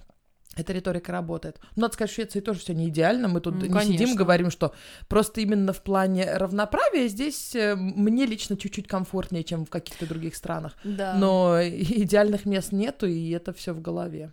эта 0.57 0.73
риторика 0.73 1.11
работает. 1.11 1.59
Ну, 1.75 1.83
надо 1.83 1.93
сказать, 1.93 2.11
в 2.11 2.15
Швеции 2.15 2.39
тоже 2.39 2.59
все 2.59 2.73
не 2.73 2.89
идеально. 2.89 3.27
Мы 3.27 3.39
тут 3.41 3.55
Ну, 3.55 3.61
не 3.61 3.67
сидим, 3.81 3.97
конечно. 3.97 4.15
говорим, 4.15 4.51
что 4.51 4.73
просто 5.07 5.41
именно 5.41 5.71
в 5.73 5.81
плане 5.83 6.33
равноправия 6.35 7.07
здесь 7.07 7.55
э, 7.55 7.75
мне 7.75 8.25
лично 8.25 8.57
чуть-чуть 8.57 8.87
комфортнее, 8.87 9.43
чем 9.43 9.65
в 9.65 9.69
каких-то 9.69 10.05
других 10.07 10.35
странах. 10.35 10.73
Да. 10.83 11.13
Но 11.15 11.57
идеальных 11.63 12.45
мест 12.45 12.71
нету, 12.71 13.07
и 13.07 13.29
это 13.29 13.53
все 13.53 13.73
в 13.73 13.81
голове. 13.81 14.31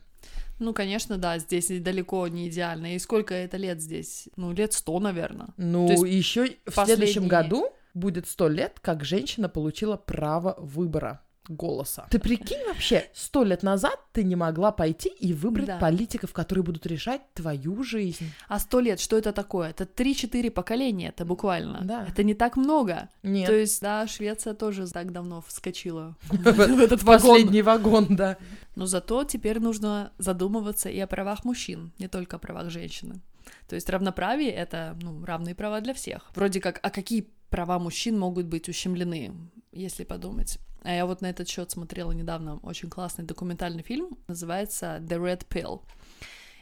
Ну, 0.60 0.72
конечно, 0.72 1.18
да, 1.18 1.38
здесь 1.38 1.66
далеко 1.82 2.28
не 2.28 2.48
идеально. 2.48 2.94
И 2.94 2.98
сколько 3.00 3.34
это 3.34 3.56
лет 3.56 3.80
здесь? 3.82 4.28
Ну, 4.36 4.52
лет 4.52 4.72
сто, 4.72 5.00
наверное. 5.00 5.48
Ну, 5.56 6.04
еще 6.04 6.44
в 6.64 6.72
следующем 6.74 7.24
последние- 7.24 7.28
году 7.28 7.68
будет 7.92 8.28
сто 8.28 8.48
лет, 8.48 8.78
как 8.80 9.04
женщина 9.04 9.48
получила 9.48 9.96
право 9.96 10.54
выбора 10.58 11.20
голоса. 11.48 12.06
Ты 12.10 12.18
прикинь 12.18 12.64
вообще, 12.66 13.10
сто 13.14 13.44
лет 13.44 13.62
назад 13.62 13.98
ты 14.12 14.24
не 14.24 14.36
могла 14.36 14.72
пойти 14.72 15.08
и 15.08 15.32
выбрать 15.32 15.66
Да. 15.66 15.78
политиков, 15.78 16.32
которые 16.32 16.64
будут 16.64 16.86
решать 16.86 17.20
твою 17.34 17.82
жизнь. 17.82 18.30
А 18.48 18.58
сто 18.58 18.80
лет, 18.80 19.00
что 19.00 19.18
это 19.18 19.32
такое? 19.32 19.70
Это 19.70 19.84
3-4 19.84 20.50
поколения, 20.50 21.08
это 21.08 21.24
буквально. 21.24 21.80
Да. 21.84 22.06
Это 22.08 22.22
не 22.22 22.34
так 22.34 22.56
много. 22.56 23.08
Нет. 23.22 23.46
То 23.46 23.54
есть, 23.54 23.80
да, 23.80 24.06
Швеция 24.06 24.54
тоже 24.54 24.88
так 24.90 25.12
давно 25.12 25.42
вскочила 25.46 26.16
в 26.30 26.80
этот 26.80 27.02
вагон. 27.02 27.36
Последний 27.36 27.62
вагон, 27.62 28.16
да. 28.16 28.36
Но 28.76 28.86
зато 28.86 29.24
теперь 29.24 29.60
нужно 29.60 30.12
задумываться 30.18 30.88
и 30.88 30.98
о 30.98 31.06
правах 31.06 31.44
мужчин, 31.44 31.92
не 31.98 32.08
только 32.08 32.36
о 32.36 32.38
правах 32.38 32.70
женщины. 32.70 33.20
То 33.68 33.74
есть 33.74 33.88
равноправие— 33.90 34.50
это 34.52 34.96
ну, 35.02 35.24
равные 35.24 35.54
права 35.54 35.80
для 35.80 35.94
всех. 35.94 36.30
Вроде 36.34 36.60
как, 36.60 36.80
а 36.82 36.90
какие 36.90 37.28
права 37.50 37.78
мужчин 37.78 38.18
могут 38.18 38.46
быть 38.46 38.68
ущемлены, 38.68 39.32
если 39.72 40.04
подумать? 40.04 40.58
А 40.84 40.92
я 40.92 41.06
вот 41.06 41.22
на 41.22 41.30
этот 41.30 41.48
счет 41.48 41.70
смотрела 41.70 42.12
недавно 42.12 42.58
очень 42.58 42.90
классный 42.90 43.24
документальный 43.24 43.82
фильм, 43.82 44.18
называется 44.28 44.98
The 45.00 45.18
Red 45.18 45.48
Pill. 45.48 45.82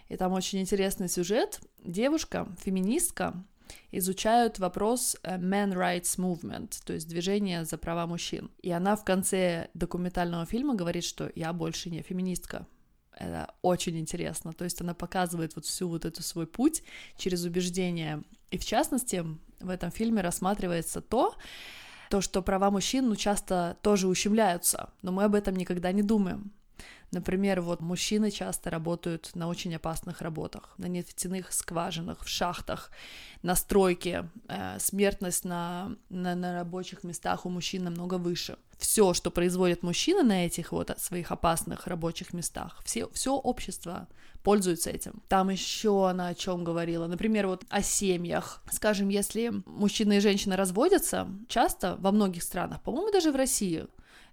И 0.09 0.17
там 0.17 0.33
очень 0.33 0.61
интересный 0.61 1.09
сюжет. 1.09 1.61
Девушка, 1.85 2.47
феминистка, 2.63 3.45
изучают 3.91 4.61
вопрос 4.61 5.17
э, 5.25 5.39
Man 5.39 5.73
Rights 5.73 6.19
Movement, 6.19 6.83
то 6.85 6.93
есть 6.93 7.09
движение 7.09 7.65
за 7.65 7.79
права 7.79 8.07
мужчин. 8.07 8.51
И 8.63 8.71
она 8.71 8.95
в 8.95 9.05
конце 9.05 9.71
документального 9.75 10.47
фильма 10.47 10.75
говорит, 10.75 11.03
что 11.03 11.31
я 11.35 11.53
больше 11.53 11.91
не 11.91 12.03
феминистка. 12.03 12.67
Это 13.17 13.53
очень 13.61 13.99
интересно. 13.99 14.53
То 14.53 14.65
есть 14.65 14.81
она 14.81 14.95
показывает 14.95 15.57
вот 15.57 15.65
всю 15.65 15.89
вот 15.89 16.05
эту 16.05 16.23
свой 16.23 16.47
путь 16.47 16.83
через 17.17 17.45
убеждения. 17.45 18.23
И 18.51 18.59
в 18.59 18.65
частности, 18.65 19.25
в 19.61 19.69
этом 19.69 19.91
фильме 19.91 20.23
рассматривается 20.23 21.01
то, 21.01 21.35
то, 22.13 22.21
что 22.21 22.43
права 22.43 22.71
мужчин 22.71 23.09
ну, 23.09 23.17
часто 23.17 23.79
тоже 23.81 24.07
ущемляются, 24.07 24.91
но 25.01 25.13
мы 25.13 25.25
об 25.25 25.35
этом 25.35 25.57
никогда 25.57 25.93
не 25.93 26.03
думаем. 26.03 26.53
Например, 27.13 27.61
вот 27.61 27.81
мужчины 27.83 28.31
часто 28.31 28.71
работают 28.71 29.33
на 29.35 29.47
очень 29.47 29.75
опасных 29.75 30.23
работах, 30.23 30.75
на 30.79 30.87
нефтяных 30.87 31.53
скважинах, 31.53 32.25
в 32.25 32.29
шахтах, 32.29 32.91
на 33.43 33.55
стройке. 33.55 34.31
Э, 34.49 34.79
смертность 34.79 35.45
на, 35.45 35.95
на, 36.09 36.35
на 36.35 36.55
рабочих 36.55 37.05
местах 37.05 37.45
у 37.45 37.51
мужчин 37.51 37.85
намного 37.85 38.15
выше. 38.15 38.57
Все, 38.79 39.13
что 39.13 39.31
производят 39.31 39.83
мужчины 39.83 40.23
на 40.23 40.47
этих 40.47 40.73
вот 40.73 40.91
своих 40.99 41.31
опасных 41.31 41.87
рабочих 41.87 42.33
местах, 42.33 42.81
все, 42.83 43.09
все 43.11 43.35
общество 43.35 44.09
пользуется 44.43 44.89
этим. 44.91 45.23
Там 45.29 45.51
еще 45.51 46.09
она 46.09 46.29
о 46.29 46.35
чем 46.35 46.65
говорила. 46.65 47.07
Например, 47.07 47.47
вот 47.47 47.65
о 47.69 47.83
семьях. 47.83 48.63
Скажем, 48.71 49.11
если 49.11 49.53
мужчина 49.67 50.15
и 50.15 50.21
женщина 50.21 50.57
разводятся, 50.57 51.29
часто 51.47 51.97
во 52.01 52.11
многих 52.11 52.43
странах, 52.43 52.81
по-моему, 52.81 53.13
даже 53.13 53.33
в 53.33 53.37
России, 53.37 53.87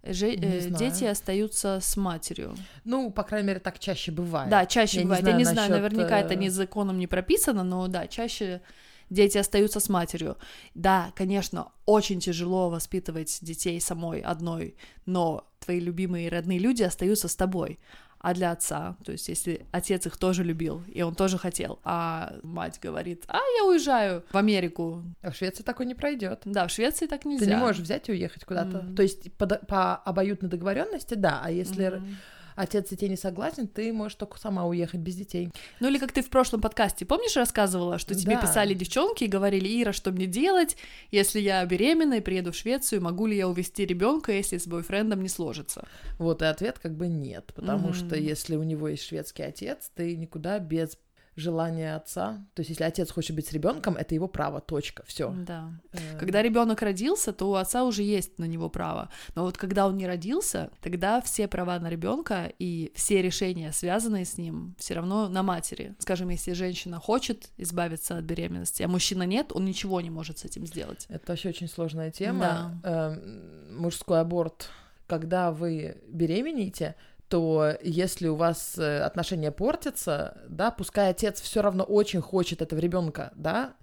же, 0.04 0.32
э, 0.32 0.70
дети 0.70 1.04
остаются 1.04 1.80
с 1.82 1.98
матерью. 1.98 2.56
Ну, 2.86 3.12
по 3.12 3.24
крайней 3.24 3.48
мере, 3.48 3.60
так 3.60 3.80
чаще 3.80 4.12
бывает. 4.12 4.50
Да, 4.50 4.66
чаще 4.66 4.98
я 4.98 5.04
бывает. 5.04 5.24
Не 5.24 5.24
знаю, 5.24 5.34
я 5.34 5.38
не 5.38 5.44
насчет... 5.44 5.68
знаю, 5.68 5.82
наверняка 5.82 6.20
это 6.20 6.34
э, 6.34 6.38
не 6.38 6.50
законом 6.50 6.98
не 6.98 7.08
прописано, 7.08 7.64
но 7.64 7.88
да, 7.88 8.08
чаще 8.08 8.62
дети 9.10 9.38
остаются 9.38 9.80
с 9.80 9.90
матерью. 9.90 10.38
Да, 10.74 11.12
конечно, 11.16 11.72
очень 11.86 12.20
тяжело 12.20 12.70
воспитывать 12.70 13.40
детей 13.42 13.80
самой 13.82 14.22
одной, 14.22 14.76
но 15.06 15.48
твои 15.60 15.80
любимые 15.80 16.30
родные 16.30 16.60
люди 16.60 16.84
остаются 16.84 17.28
с 17.28 17.36
тобой 17.36 17.80
а 18.20 18.34
для 18.34 18.52
отца, 18.52 18.98
то 19.06 19.12
есть 19.12 19.30
если 19.30 19.66
отец 19.72 20.06
их 20.06 20.18
тоже 20.18 20.44
любил, 20.44 20.84
и 20.88 21.02
он 21.02 21.16
тоже 21.16 21.38
хотел, 21.38 21.80
а 21.84 22.34
мать 22.44 22.80
говорит, 22.82 23.24
а 23.28 23.40
я 23.58 23.66
уезжаю 23.66 24.24
в 24.32 24.38
Америку. 24.38 25.04
А 25.22 25.32
в 25.32 25.36
Швеции 25.36 25.64
такой 25.64 25.86
не 25.86 25.96
пройдет. 25.96 26.42
Да, 26.46 26.68
в 26.68 26.72
Швеции 26.72 27.08
так 27.08 27.26
нельзя. 27.26 27.46
Ты 27.46 27.52
не 27.52 27.58
можешь 27.58 27.82
взять 27.82 28.10
и 28.10 28.12
уехать 28.12 28.44
куда-то. 28.44 28.80
Mm-hmm. 28.80 28.96
То 28.96 29.02
есть 29.02 29.34
по, 29.34 29.48
по 29.48 29.96
обоюдной 29.96 30.50
договоренности, 30.50 31.14
да, 31.14 31.42
а 31.44 31.50
если 31.50 31.88
mm-hmm 31.88 32.16
отец 32.56 32.90
детей 32.90 33.10
не 33.10 33.18
согласен, 33.18 33.68
ты 33.68 33.92
можешь 33.94 34.16
только 34.16 34.40
сама 34.40 34.66
уехать 34.66 35.00
без 35.00 35.16
детей. 35.16 35.50
Ну 35.80 35.88
или 35.88 35.98
как 35.98 36.12
ты 36.12 36.22
в 36.22 36.30
прошлом 36.30 36.62
подкасте, 36.62 37.06
помнишь, 37.06 37.36
рассказывала, 37.36 37.98
что 37.98 38.16
тебе 38.16 38.36
да. 38.36 38.42
писали 38.42 38.74
девчонки 38.74 39.24
и 39.24 39.28
говорили, 39.28 39.82
Ира, 39.82 39.94
что 39.94 40.12
мне 40.12 40.26
делать, 40.26 40.78
если 41.12 41.40
я 41.40 41.66
беременна 41.66 42.16
и 42.16 42.22
приеду 42.22 42.52
в 42.52 42.56
Швецию, 42.56 43.02
могу 43.02 43.26
ли 43.26 43.38
я 43.38 43.48
увезти 43.48 43.86
ребенка, 43.86 44.32
если 44.32 44.58
с 44.58 44.68
бойфрендом 44.68 45.22
не 45.22 45.30
сложится? 45.30 45.88
Вот 46.18 46.42
и 46.42 46.46
ответ 46.46 46.80
как 46.80 46.96
бы 46.96 47.08
нет, 47.08 47.52
потому 47.56 47.90
mm-hmm. 47.90 48.08
что 48.08 48.16
если 48.16 48.56
у 48.56 48.64
него 48.64 48.88
есть 48.88 49.04
шведский 49.04 49.44
отец, 49.44 49.92
ты 49.96 50.16
никуда 50.16 50.60
без 50.60 50.98
желание 51.40 51.96
отца. 51.96 52.46
То 52.54 52.62
есть, 52.62 52.70
если 52.70 52.84
отец 52.84 53.12
хочет 53.12 53.36
быть 53.36 53.48
с 53.48 53.52
ребенком, 53.52 53.96
это 53.96 54.16
его 54.16 54.28
право, 54.28 54.62
точка, 54.62 55.04
все. 55.06 55.32
Да. 55.32 55.72
Э... 55.92 56.18
Когда 56.20 56.42
ребенок 56.42 56.82
родился, 56.82 57.34
то 57.34 57.50
у 57.50 57.54
отца 57.56 57.84
уже 57.84 58.04
есть 58.04 58.38
на 58.40 58.46
него 58.46 58.70
право. 58.70 59.10
Но 59.36 59.44
вот 59.44 59.58
когда 59.58 59.88
он 59.88 59.98
не 59.98 60.08
родился, 60.08 60.70
тогда 60.82 61.22
все 61.22 61.48
права 61.48 61.80
на 61.80 61.90
ребенка 61.90 62.52
и 62.60 62.92
все 62.96 63.22
решения, 63.22 63.72
связанные 63.72 64.26
с 64.26 64.38
ним, 64.38 64.76
все 64.78 64.94
равно 64.94 65.30
на 65.30 65.44
матери. 65.44 65.96
Скажем, 66.00 66.30
если 66.30 66.54
женщина 66.54 67.00
хочет 67.00 67.50
избавиться 67.58 68.18
от 68.18 68.24
беременности, 68.24 68.84
а 68.84 68.88
мужчина 68.88 69.24
нет, 69.24 69.52
он 69.54 69.66
ничего 69.66 70.02
не 70.02 70.10
может 70.10 70.40
с 70.40 70.46
этим 70.46 70.66
сделать. 70.66 71.06
Это 71.10 71.32
вообще 71.32 71.50
очень 71.50 71.68
сложная 71.68 72.12
тема. 72.12 72.80
Да. 72.84 73.14
Э, 73.14 73.72
мужской 73.72 74.20
аборт 74.20 74.70
когда 75.10 75.52
вы 75.52 75.98
беременеете, 76.08 76.96
то 77.30 77.78
если 77.84 78.28
у 78.28 78.36
вас 78.36 78.78
э, 78.78 79.00
отношения 79.02 79.52
портятся, 79.52 80.38
да, 80.50 80.72
пускай 80.72 81.12
отец 81.12 81.40
все 81.40 81.62
равно 81.62 81.84
очень 81.84 82.22
хочет 82.22 82.62
этого 82.62 82.80
ребенка, 82.80 83.32
да, 83.36 83.74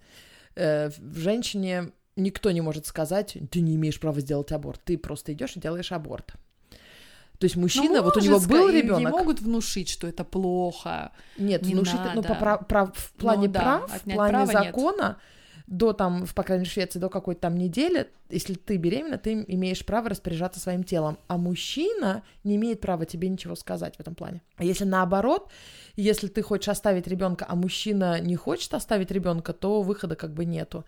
э, 0.56 0.90
в 0.90 1.16
женщине 1.16 1.92
никто 2.16 2.50
не 2.50 2.60
может 2.60 2.86
сказать, 2.86 3.36
ты 3.50 3.60
не 3.60 3.76
имеешь 3.76 4.00
права 4.00 4.20
сделать 4.20 4.52
аборт, 4.52 4.80
ты 4.84 4.98
просто 4.98 5.32
идешь 5.32 5.56
и 5.56 5.60
делаешь 5.60 5.92
аборт. 5.92 6.32
То 7.38 7.44
есть 7.44 7.56
мужчина, 7.56 7.98
ну, 7.98 8.02
вот 8.02 8.16
у 8.16 8.20
него 8.20 8.40
был 8.40 8.68
ребенок. 8.70 9.00
Не 9.00 9.06
могут 9.06 9.40
внушить, 9.40 9.90
что 9.90 10.06
это 10.06 10.24
плохо. 10.24 11.12
Нет, 11.36 11.62
не 11.62 11.74
внушить, 11.74 11.94
надо. 11.94 12.14
ну, 12.14 12.22
по, 12.22 12.34
прав, 12.34 12.66
прав, 12.66 12.96
в 12.96 13.12
плане 13.12 13.48
ну, 13.48 13.52
да, 13.52 13.60
прав, 13.60 14.02
в 14.02 14.10
плане 14.10 14.46
закона. 14.46 15.06
Нет 15.08 15.16
до 15.66 15.92
там, 15.92 16.26
в, 16.26 16.34
по 16.34 16.42
крайней 16.42 16.62
мере, 16.62 16.70
Швеции, 16.70 16.98
до 16.98 17.08
какой-то 17.08 17.42
там 17.42 17.56
недели, 17.56 18.08
если 18.30 18.54
ты 18.54 18.76
беременна, 18.76 19.18
ты 19.18 19.44
имеешь 19.48 19.84
право 19.84 20.08
распоряжаться 20.08 20.60
своим 20.60 20.84
телом, 20.84 21.18
а 21.26 21.38
мужчина 21.38 22.22
не 22.44 22.56
имеет 22.56 22.80
права 22.80 23.04
тебе 23.04 23.28
ничего 23.28 23.56
сказать 23.56 23.96
в 23.96 24.00
этом 24.00 24.14
плане. 24.14 24.42
А 24.56 24.64
если 24.64 24.84
наоборот, 24.84 25.50
если 25.96 26.28
ты 26.28 26.42
хочешь 26.42 26.68
оставить 26.68 27.06
ребенка, 27.06 27.46
а 27.48 27.56
мужчина 27.56 28.20
не 28.20 28.36
хочет 28.36 28.74
оставить 28.74 29.10
ребенка, 29.10 29.52
то 29.52 29.82
выхода 29.82 30.14
как 30.14 30.32
бы 30.32 30.44
нету 30.44 30.84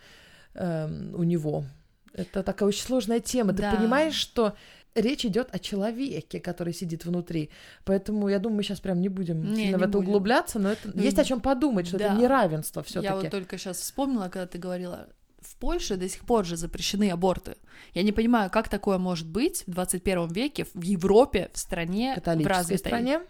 эм, 0.54 1.14
у 1.14 1.24
него. 1.24 1.64
Это 2.12 2.42
такая 2.42 2.68
очень 2.68 2.84
сложная 2.84 3.20
тема. 3.20 3.52
Да. 3.52 3.70
Ты 3.70 3.76
понимаешь, 3.76 4.14
что 4.14 4.54
речь 5.00 5.24
идет 5.24 5.48
о 5.52 5.58
человеке, 5.58 6.40
который 6.40 6.72
сидит 6.72 7.04
внутри. 7.04 7.50
Поэтому 7.84 8.28
я 8.28 8.38
думаю, 8.38 8.58
мы 8.58 8.62
сейчас 8.62 8.80
прям 8.80 9.00
не 9.00 9.08
будем 9.08 9.42
не, 9.42 9.56
сильно 9.56 9.76
не 9.76 9.76
в 9.76 9.82
это 9.82 9.98
будем. 9.98 10.08
углубляться, 10.08 10.58
но 10.58 10.70
это 10.70 10.88
mm. 10.88 11.02
есть 11.02 11.18
о 11.18 11.24
чем 11.24 11.40
подумать, 11.40 11.86
что 11.86 11.98
да. 11.98 12.06
это 12.06 12.14
неравенство 12.14 12.82
все-таки. 12.82 13.06
Я 13.06 13.16
вот 13.16 13.30
только 13.30 13.58
сейчас 13.58 13.78
вспомнила, 13.78 14.28
когда 14.28 14.46
ты 14.46 14.58
говорила, 14.58 15.08
в 15.40 15.56
Польше 15.56 15.96
до 15.96 16.08
сих 16.08 16.24
пор 16.24 16.44
же 16.44 16.56
запрещены 16.56 17.10
аборты. 17.10 17.56
Я 17.94 18.02
не 18.02 18.12
понимаю, 18.12 18.50
как 18.50 18.68
такое 18.68 18.98
может 18.98 19.28
быть 19.28 19.64
в 19.66 19.70
21 19.70 20.28
веке 20.28 20.66
в 20.74 20.82
Европе, 20.82 21.50
в 21.52 21.58
стране, 21.58 22.20
в 22.24 22.46
развитой 22.46 22.78
стране. 22.78 23.20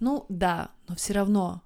Ну 0.00 0.26
да, 0.28 0.70
но 0.88 0.94
все 0.94 1.14
равно 1.14 1.62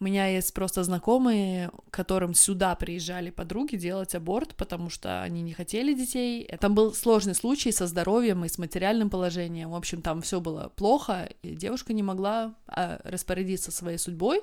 у 0.00 0.04
меня 0.04 0.26
есть 0.26 0.54
просто 0.54 0.84
знакомые, 0.84 1.70
которым 1.90 2.34
сюда 2.34 2.74
приезжали 2.76 3.30
подруги 3.30 3.76
делать 3.76 4.14
аборт, 4.14 4.54
потому 4.54 4.90
что 4.90 5.22
они 5.22 5.42
не 5.42 5.52
хотели 5.52 5.92
детей. 5.92 6.48
Там 6.60 6.74
был 6.74 6.94
сложный 6.94 7.34
случай 7.34 7.72
со 7.72 7.86
здоровьем 7.86 8.44
и 8.44 8.48
с 8.48 8.58
материальным 8.58 9.10
положением. 9.10 9.70
В 9.70 9.76
общем, 9.76 10.00
там 10.00 10.22
все 10.22 10.40
было 10.40 10.72
плохо, 10.76 11.28
и 11.42 11.56
девушка 11.56 11.92
не 11.92 12.02
могла 12.02 12.54
а, 12.68 13.00
распорядиться 13.02 13.72
своей 13.72 13.98
судьбой 13.98 14.42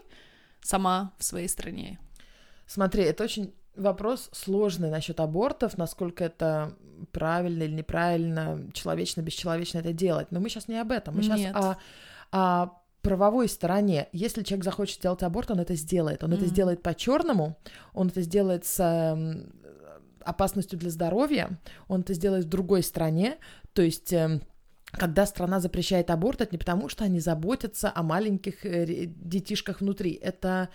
сама 0.62 1.14
в 1.18 1.24
своей 1.24 1.48
стране. 1.48 2.00
Смотри, 2.68 3.04
это 3.04 3.24
очень 3.24 3.54
вопрос 3.78 4.30
сложный 4.34 4.90
насчет 4.90 5.20
абортов, 5.20 5.78
насколько 5.78 6.24
это 6.26 6.74
правильно 7.12 7.64
или 7.64 7.72
неправильно, 7.72 8.60
человечно, 8.74 9.22
бесчеловечно 9.22 9.80
это 9.80 9.94
делать. 9.94 10.32
Но 10.32 10.40
мы 10.40 10.50
сейчас 10.50 10.68
не 10.68 10.80
об 10.80 10.92
этом. 10.92 11.16
Мы 11.16 11.24
сейчас 11.24 11.56
о, 11.56 11.78
о 12.32 12.70
правовой 13.06 13.48
стороне, 13.48 14.10
если 14.12 14.44
человек 14.44 14.66
захочет 14.66 14.98
сделать 14.98 15.24
аборт, 15.24 15.52
он 15.52 15.60
это 15.60 15.76
сделает. 15.76 16.24
Он 16.24 16.32
mm-hmm. 16.32 16.38
это 16.38 16.46
сделает 16.48 16.82
по-черному, 16.82 17.58
он 17.94 18.08
это 18.08 18.22
сделает 18.22 18.66
с 18.66 18.80
э, 18.80 19.46
опасностью 20.22 20.80
для 20.80 20.90
здоровья, 20.90 21.60
он 21.88 22.02
это 22.02 22.14
сделает 22.14 22.46
в 22.46 22.50
другой 22.50 22.82
стране. 22.82 23.38
То 23.74 23.84
есть 23.84 24.12
э, 24.12 24.42
когда 24.92 25.26
страна 25.26 25.60
запрещает 25.60 26.10
аборт, 26.10 26.42
это 26.42 26.54
не 26.54 26.58
потому, 26.58 26.90
что 26.90 27.04
они 27.04 27.20
заботятся 27.20 27.92
о 27.94 28.02
маленьких 28.02 28.66
э, 28.66 29.06
детишках 29.06 29.82
внутри. 29.82 30.14
Это 30.14 30.70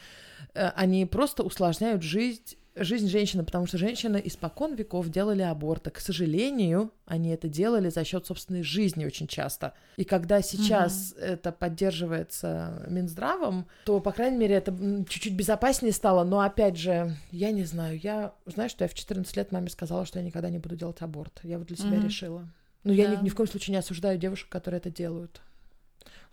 э, 0.54 0.68
они 0.76 1.06
просто 1.06 1.42
усложняют 1.42 2.02
жизнь 2.02 2.56
жизнь 2.76 3.08
женщины, 3.08 3.44
потому 3.44 3.66
что 3.66 3.78
женщины 3.78 4.20
испокон 4.24 4.74
веков 4.74 5.08
делали 5.08 5.42
аборты. 5.42 5.90
К 5.90 5.98
сожалению, 5.98 6.92
они 7.04 7.30
это 7.30 7.48
делали 7.48 7.90
за 7.90 8.04
счет 8.04 8.26
собственной 8.26 8.62
жизни 8.62 9.04
очень 9.04 9.26
часто. 9.26 9.74
И 9.96 10.04
когда 10.04 10.40
сейчас 10.42 11.12
угу. 11.12 11.20
это 11.20 11.52
поддерживается 11.52 12.84
Минздравом, 12.88 13.66
то, 13.84 14.00
по 14.00 14.12
крайней 14.12 14.38
мере, 14.38 14.54
это 14.54 14.72
чуть-чуть 15.08 15.34
безопаснее 15.34 15.92
стало. 15.92 16.24
Но, 16.24 16.40
опять 16.40 16.76
же, 16.76 17.16
я 17.30 17.50
не 17.50 17.64
знаю, 17.64 17.98
я 17.98 18.34
знаю, 18.46 18.70
что 18.70 18.84
я 18.84 18.88
в 18.88 18.94
14 18.94 19.36
лет 19.36 19.52
маме 19.52 19.68
сказала, 19.68 20.06
что 20.06 20.18
я 20.18 20.24
никогда 20.24 20.50
не 20.50 20.58
буду 20.58 20.76
делать 20.76 21.00
аборт. 21.00 21.40
Я 21.42 21.58
вот 21.58 21.66
для 21.66 21.76
себя 21.76 21.98
угу. 21.98 22.06
решила. 22.06 22.48
Но 22.84 22.92
я 22.92 23.08
да. 23.08 23.16
ни, 23.16 23.24
ни 23.24 23.28
в 23.28 23.34
коем 23.34 23.48
случае 23.48 23.72
не 23.72 23.78
осуждаю 23.78 24.18
девушек, 24.18 24.48
которые 24.48 24.78
это 24.78 24.90
делают. 24.90 25.42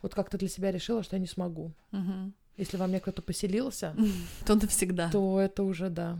Вот 0.02 0.14
как-то 0.14 0.38
для 0.38 0.48
себя 0.48 0.72
решила, 0.72 1.04
что 1.04 1.16
я 1.16 1.20
не 1.20 1.28
смогу. 1.28 1.74
Угу. 1.92 2.32
Если 2.58 2.78
во 2.78 2.88
мне 2.88 3.00
кто-то 3.00 3.22
поселился, 3.22 3.96
то 4.46 4.56
навсегда. 4.56 5.10
То 5.10 5.40
это 5.40 5.64
уже 5.64 5.90
да. 5.90 6.18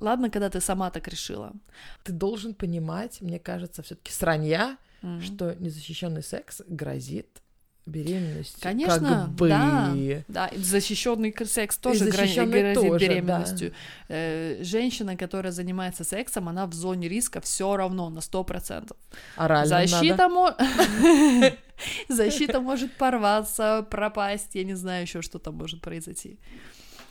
Ладно, 0.00 0.28
когда 0.30 0.50
ты 0.50 0.60
сама 0.60 0.90
так 0.90 1.06
решила. 1.08 1.52
Ты 2.02 2.12
должен 2.12 2.54
понимать, 2.54 3.20
мне 3.20 3.38
кажется, 3.38 3.82
все-таки 3.82 4.12
сранья, 4.12 4.76
mm-hmm. 5.02 5.20
что 5.22 5.54
незащищенный 5.54 6.22
секс 6.22 6.62
грозит 6.66 7.43
беременность. 7.86 8.60
Конечно, 8.60 9.08
как 9.08 9.28
бы. 9.30 9.48
да, 9.48 9.94
да. 10.28 10.50
Защищенный 10.56 11.34
секс 11.46 11.76
тоже 11.76 12.04
защищенный 12.06 12.72
грозит 12.72 12.74
тоже, 12.74 13.06
беременностью. 13.06 13.70
Да. 13.70 14.14
Э, 14.14 14.62
женщина, 14.62 15.16
которая 15.16 15.52
занимается 15.52 16.04
сексом, 16.04 16.48
она 16.48 16.66
в 16.66 16.72
зоне 16.72 17.08
риска 17.08 17.40
все 17.40 17.76
равно 17.76 18.08
на 18.10 18.20
сто 18.20 18.44
процентов. 18.44 18.96
Защита 19.36 20.28
мо... 20.28 20.56
Защита 22.08 22.60
может 22.60 22.92
порваться, 22.92 23.86
пропасть, 23.90 24.54
я 24.54 24.64
не 24.64 24.74
знаю 24.74 25.02
еще, 25.02 25.22
что 25.22 25.38
там 25.38 25.56
может 25.56 25.80
произойти. 25.80 26.38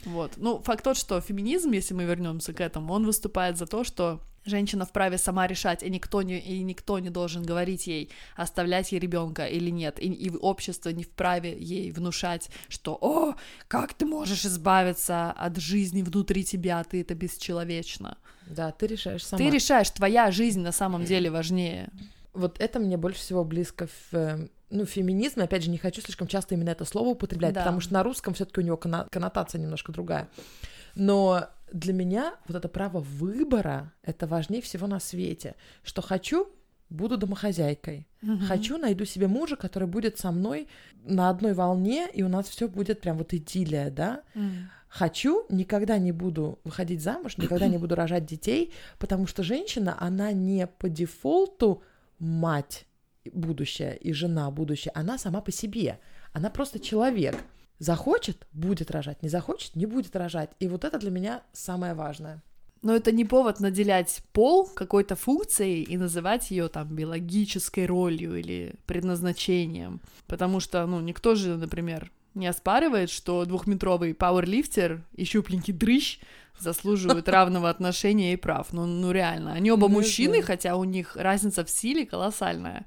Вот. 0.06 0.34
Ну, 0.38 0.60
факт 0.60 0.84
тот, 0.84 0.98
что 0.98 1.22
феминизм, 1.22 1.72
если 1.72 1.94
мы 1.94 2.03
вернемся 2.06 2.53
к 2.53 2.62
этому, 2.62 2.94
он 2.94 3.06
выступает 3.06 3.58
за 3.58 3.65
то, 3.65 3.84
что 3.84 4.20
женщина 4.46 4.86
вправе 4.86 5.18
сама 5.18 5.48
решать, 5.48 5.84
и 5.84 5.90
никто 5.90 6.22
не, 6.22 6.40
и 6.40 6.64
никто 6.64 7.00
не 7.00 7.10
должен 7.10 7.44
говорить 7.44 7.88
ей, 7.88 8.10
оставлять 8.36 8.92
ей 8.92 9.00
ребенка 9.00 9.46
или 9.46 9.70
нет, 9.70 10.00
и, 10.02 10.08
и 10.08 10.30
общество 10.30 10.90
не 10.90 11.04
вправе 11.04 11.58
ей 11.58 11.92
внушать, 11.92 12.50
что 12.70 12.98
«О, 13.02 13.36
как 13.68 13.94
ты 13.94 14.06
можешь 14.06 14.46
избавиться 14.46 15.32
от 15.32 15.58
жизни 15.58 16.02
внутри 16.02 16.44
тебя, 16.44 16.84
ты 16.84 17.02
это 17.02 17.16
бесчеловечно». 17.16 18.18
Да, 18.48 18.72
ты 18.72 18.88
решаешь 18.88 19.26
сама. 19.26 19.38
Ты 19.38 19.50
решаешь, 19.50 19.90
твоя 19.90 20.32
жизнь 20.32 20.62
на 20.62 20.72
самом 20.72 21.06
деле 21.06 21.32
важнее. 21.32 21.90
Вот 22.34 22.60
это 22.60 22.80
мне 22.80 22.98
больше 22.98 23.20
всего 23.20 23.46
близко 23.46 23.88
в 23.88 24.14
э, 24.14 24.48
ну, 24.70 24.86
феминизм, 24.86 25.42
опять 25.42 25.64
же, 25.64 25.70
не 25.70 25.78
хочу 25.78 26.02
слишком 26.02 26.28
часто 26.28 26.56
именно 26.56 26.72
это 26.72 26.84
слово 26.84 27.10
употреблять, 27.10 27.54
Да. 27.54 27.62
потому 27.62 27.80
что 27.80 27.94
на 27.94 28.04
русском 28.04 28.34
все-таки 28.34 28.60
у 28.60 28.64
него 28.64 28.76
конно- 28.76 29.08
коннотация 29.12 29.62
немножко 29.62 29.92
другая. 29.92 30.28
Но 30.96 31.48
для 31.74 31.92
меня 31.92 32.36
вот 32.48 32.56
это 32.56 32.70
право 32.70 33.00
выбора 33.00 33.92
это 34.03 34.27
важнее 34.27 34.62
всего 34.62 34.88
на 34.88 35.00
свете. 35.00 35.56
Что 35.84 36.01
хочу, 36.01 36.48
буду 36.89 37.18
домохозяйкой. 37.18 38.08
Хочу, 38.48 38.77
найду 38.77 39.06
себе 39.06 39.27
мужа, 39.27 39.56
который 39.56 39.88
будет 39.88 40.18
со 40.18 40.32
мной 40.32 40.68
на 41.03 41.30
одной 41.30 41.53
волне, 41.53 42.08
и 42.13 42.24
у 42.24 42.30
нас 42.30 42.48
все 42.48 42.68
будет 42.68 43.01
прям 43.01 43.18
вот 43.18 43.34
идиллия, 43.34 43.89
да? 43.89 44.22
М. 44.36 44.70
Хочу, 44.88 45.46
никогда 45.50 45.98
не 45.98 46.12
буду 46.12 46.60
выходить 46.63 47.01
замуж, 47.01 47.38
никогда 47.38 47.68
не 47.68 47.77
буду 47.80 47.96
рожать 47.96 48.25
детей, 48.25 48.72
потому 49.00 49.25
что 49.25 49.42
женщина, 49.42 49.98
она 50.00 50.32
не 50.32 50.68
по 50.68 50.88
дефолту 50.88 51.82
мать 52.20 52.86
будущая 53.34 53.94
и 53.94 54.13
жена 54.13 54.51
будущая, 54.51 54.92
она 54.96 55.18
сама 55.18 55.42
по 55.42 55.51
себе, 55.51 56.00
она 56.32 56.50
просто 56.50 56.80
человек. 56.80 57.36
Захочет– 57.84 58.48
будет 58.54 58.92
рожать, 58.92 59.22
не 59.24 59.28
захочет– 59.28 59.75
не 59.75 59.86
будет 59.86 60.16
рожать. 60.16 60.52
И 60.62 60.70
вот 60.70 60.86
это 60.86 60.98
для 60.98 61.12
меня 61.12 61.42
самое 61.52 61.94
важное. 61.94 62.42
Но 62.82 62.96
это 62.96 63.12
не 63.12 63.25
повод 63.25 63.60
наделять 63.60 64.22
пол 64.32 64.68
какой-то 64.68 65.18
функцией 65.18 65.84
и 65.84 65.98
называть 65.98 66.50
ее 66.50 66.70
там 66.70 66.88
биологической 66.96 67.86
ролью 67.86 68.40
или 68.40 68.75
предназначением. 68.86 70.00
Потому 70.28 70.62
что, 70.62 70.86
ну, 70.86 71.02
никто 71.02 71.36
же, 71.36 71.58
например, 71.58 72.10
не 72.36 72.48
оспаривает, 72.48 73.10
что 73.10 73.44
двухметровый 73.44 74.13
пауэрлифтер 74.13 75.04
и 75.16 75.25
щупленький 75.25 75.74
дрыщ 75.74 76.20
заслуживают 76.58 77.28
равного 77.30 77.70
отношения 77.70 78.32
и 78.32 78.38
прав. 78.38 78.72
Ну, 78.72 78.86
ну 78.86 79.12
реально. 79.12 79.52
Они 79.54 79.72
оба 79.72 79.90
Ну, 79.90 79.96
мужчины, 79.96 80.42
хотя 80.42 80.78
у 80.78 80.86
них 80.86 81.18
разница 81.18 81.66
в 81.66 81.70
силе 81.70 82.06
колоссальная. 82.06 82.86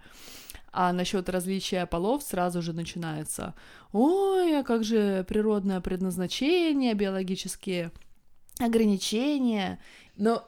А 0.79 0.93
насчет 0.93 1.31
различия 1.31 1.87
полов 1.87 2.23
сразу 2.23 2.61
же 2.61 2.75
начинается. 2.75 3.55
Ой, 3.93 4.59
а 4.59 4.63
как 4.63 4.85
же 4.85 5.25
природное 5.27 5.81
предназначение, 5.81 6.93
биологические 6.93 7.93
ограничения. 8.61 9.79
Но 10.19 10.47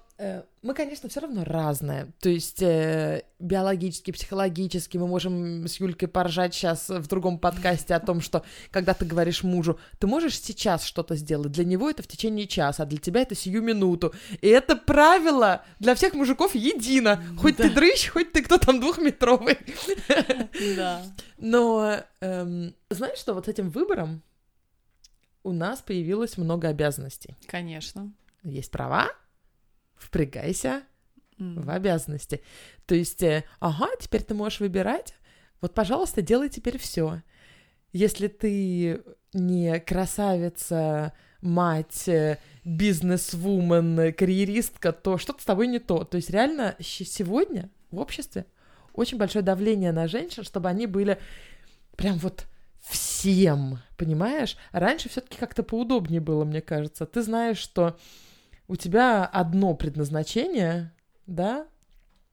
мы, 0.62 0.74
конечно, 0.74 1.08
все 1.08 1.20
равно 1.20 1.44
разные. 1.44 2.10
То 2.20 2.28
есть 2.28 2.60
э, 2.60 3.22
биологически, 3.38 4.10
психологически 4.10 4.98
мы 4.98 5.06
можем 5.06 5.68
с 5.68 5.78
Юлькой 5.78 6.08
поржать 6.08 6.54
сейчас 6.54 6.88
в 6.88 7.06
другом 7.06 7.38
подкасте 7.38 7.94
о 7.94 8.00
том, 8.00 8.20
что 8.20 8.44
когда 8.72 8.94
ты 8.94 9.04
говоришь 9.06 9.44
мужу, 9.44 9.78
ты 10.00 10.08
можешь 10.08 10.40
сейчас 10.40 10.84
что-то 10.84 11.14
сделать, 11.14 11.52
для 11.52 11.64
него 11.64 11.88
это 11.88 12.02
в 12.02 12.08
течение 12.08 12.48
часа, 12.48 12.82
а 12.82 12.86
для 12.86 12.98
тебя 12.98 13.22
это 13.22 13.36
сию 13.36 13.62
минуту. 13.62 14.12
И 14.40 14.48
это 14.48 14.74
правило 14.74 15.64
для 15.78 15.94
всех 15.94 16.14
мужиков 16.14 16.56
едино. 16.56 17.22
Хоть 17.38 17.58
ты 17.58 17.70
дрыщ, 17.70 18.08
хоть 18.08 18.32
ты 18.32 18.42
кто 18.42 18.58
там 18.58 18.80
двухметровый. 18.80 19.58
Да. 20.76 21.02
Но 21.38 22.00
эм, 22.20 22.74
знаешь 22.90 23.18
что, 23.18 23.34
вот 23.34 23.46
с 23.46 23.48
этим 23.48 23.70
выбором 23.70 24.22
у 25.44 25.52
нас 25.52 25.80
появилось 25.80 26.36
много 26.36 26.68
обязанностей. 26.68 27.36
Конечно. 27.46 28.12
Есть 28.42 28.70
права, 28.72 29.10
впрягайся 29.98 30.82
М. 31.38 31.62
в 31.62 31.70
обязанности. 31.70 32.42
То 32.86 32.94
есть, 32.94 33.22
э, 33.22 33.44
ага, 33.60 33.88
теперь 34.00 34.22
ты 34.22 34.34
можешь 34.34 34.60
выбирать. 34.60 35.14
Вот, 35.60 35.74
пожалуйста, 35.74 36.22
делай 36.22 36.48
теперь 36.48 36.78
все. 36.78 37.22
Если 37.92 38.28
ты 38.28 39.02
не 39.32 39.80
красавица, 39.80 41.12
мать, 41.40 42.08
э, 42.08 42.38
бизнес-вумен, 42.64 44.12
карьеристка, 44.12 44.92
то 44.92 45.18
что-то 45.18 45.42
с 45.42 45.44
тобой 45.44 45.68
не 45.68 45.78
то. 45.78 46.04
То 46.04 46.16
есть 46.16 46.30
реально 46.30 46.76
сегодня 46.80 47.70
в 47.90 47.98
обществе 47.98 48.46
очень 48.92 49.18
большое 49.18 49.44
давление 49.44 49.92
на 49.92 50.08
женщин, 50.08 50.42
чтобы 50.42 50.68
они 50.68 50.86
были 50.86 51.18
прям 51.96 52.18
вот 52.18 52.46
всем, 52.80 53.78
понимаешь? 53.96 54.56
Раньше 54.72 55.08
все-таки 55.08 55.38
как-то 55.38 55.62
поудобнее 55.62 56.20
было, 56.20 56.44
мне 56.44 56.60
кажется. 56.60 57.06
Ты 57.06 57.22
знаешь, 57.22 57.58
что 57.58 57.96
у 58.68 58.76
тебя 58.76 59.24
одно 59.24 59.74
предназначение, 59.74 60.92
да, 61.26 61.66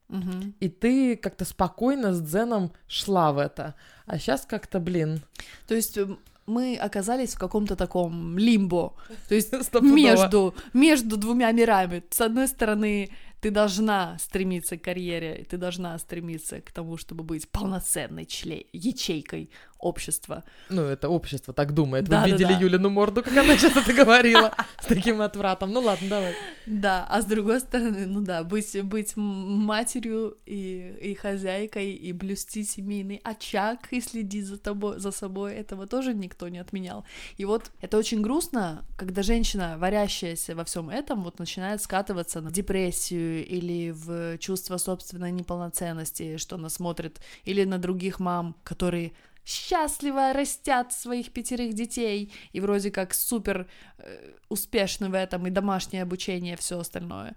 Мгм. 0.10 0.54
и 0.60 0.70
ты 0.70 1.16
как-то 1.16 1.46
спокойно 1.46 2.14
с 2.14 2.22
дзеном 2.22 2.72
шла 2.88 3.32
в 3.32 3.40
это. 3.40 3.74
А 4.06 4.20
сейчас 4.20 4.46
как-то, 4.46 4.80
блин, 4.80 5.22
То 5.68 5.74
есть 5.76 5.98
м, 5.98 6.20
мы 6.46 6.78
оказались 6.78 7.34
в 7.34 7.40
каком-то 7.40 7.76
таком 7.76 8.38
лимбо, 8.38 8.94
то 9.30 9.34
есть 9.36 9.52
между, 9.82 10.54
между 10.74 11.18
двумя 11.18 11.52
мирами. 11.52 12.04
С 12.12 12.22
одной 12.22 12.48
стороны, 12.48 13.10
ты 13.42 13.50
должна 13.52 14.18
стремиться 14.20 14.78
к 14.78 14.84
карьере, 14.84 15.46
ты 15.50 15.58
должна 15.58 15.98
стремиться 15.98 16.62
к 16.62 16.72
тому, 16.72 16.98
чтобы 16.98 17.24
быть 17.24 17.50
полноценной 17.50 18.26
чле- 18.26 18.68
ячейкой 18.74 19.50
общества. 19.86 20.44
Ну, 20.70 20.82
это 20.82 21.10
общество 21.10 21.54
так 21.54 21.74
думает. 21.74 22.06
Вы 22.06 22.12
Да-да-да. 22.12 22.32
видели 22.32 22.64
Юлину 22.64 22.90
морду, 22.90 23.22
как 23.24 23.38
она 23.38 23.56
сейчас 23.56 23.78
это 23.78 23.94
говорила 23.94 24.52
с 24.82 24.86
таким 24.88 25.22
отвратом. 25.22 25.72
Ну 25.72 25.82
ладно, 25.82 26.10
давай. 26.10 26.34
Да, 26.66 27.06
а 27.10 27.22
с 27.22 27.26
другой 27.26 27.60
стороны, 27.60 28.08
ну 28.08 28.22
да, 28.22 28.44
быть, 28.44 28.82
быть 28.84 29.14
матерью 29.16 30.38
и, 30.46 30.98
и 31.02 31.14
хозяйкой, 31.14 31.92
и 31.92 32.14
блюсти 32.14 32.64
семейный 32.64 33.22
очаг, 33.24 33.88
и 33.92 34.02
следить 34.02 34.48
за, 34.48 34.58
тобой, 34.58 35.00
за 35.00 35.12
собой, 35.12 35.54
этого 35.54 35.86
тоже 35.86 36.14
никто 36.16 36.50
не 36.50 36.58
отменял. 36.58 37.06
И 37.38 37.46
вот 37.46 37.72
это 37.82 37.98
очень 37.98 38.22
грустно, 38.22 38.84
когда 38.98 39.22
женщина, 39.22 39.76
варящаяся 39.78 40.56
во 40.56 40.64
всем 40.64 40.90
этом, 40.90 41.24
вот 41.24 41.38
начинает 41.38 41.82
скатываться 41.82 42.42
на 42.42 42.52
депрессию 42.52 43.46
или 43.46 43.92
в 43.92 44.40
чувство 44.40 44.78
собственной 44.78 45.32
неполноценности, 45.32 46.38
что 46.38 46.56
она 46.56 46.70
смотрит, 46.70 47.20
или 47.44 47.64
на 47.66 47.78
других 47.78 48.20
мам, 48.20 48.56
которые 48.64 49.12
счастливо 49.46 50.34
растят 50.34 50.92
своих 50.92 51.32
пятерых 51.32 51.74
детей 51.74 52.34
и 52.52 52.60
вроде 52.60 52.92
как 52.92 53.14
супер 53.14 53.68
э, 54.00 54.32
успешны 54.50 55.10
в 55.10 55.14
этом 55.14 55.46
и 55.48 55.50
домашнее 55.52 56.04
обучение, 56.04 56.58
все 56.58 56.80
остальное. 56.80 57.36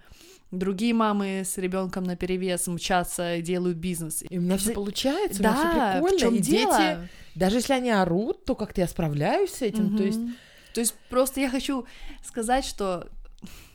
Другие 0.51 0.94
мамы 0.94 1.42
с 1.44 1.59
ребенком 1.59 2.05
на 2.05 2.16
перевес 2.16 2.66
мчатся 2.66 3.37
и 3.37 3.42
делают 3.42 3.77
бизнес. 3.77 4.25
И 4.29 4.38
у 4.38 4.40
меня 4.40 4.57
все 4.57 4.73
получается, 4.73 5.40
у 5.40 5.44
меня 5.44 5.53
Да, 5.53 5.59
все 5.59 5.68
в 5.68 5.92
прикольно. 5.92 6.18
чем 6.18 6.35
и 6.35 6.38
дело? 6.38 6.79
дети, 6.79 7.09
даже 7.35 7.57
если 7.59 7.73
они 7.75 7.90
орут, 7.90 8.47
то 8.47 8.55
как-то 8.55 8.81
я 8.81 8.88
справляюсь 8.88 9.51
с 9.53 9.62
этим. 9.62 9.97
То 9.97 10.03
есть. 10.05 10.21
То 10.75 10.81
есть 10.81 10.94
просто 11.11 11.40
я 11.40 11.51
хочу 11.51 11.87
сказать, 12.25 12.64
что 12.64 13.09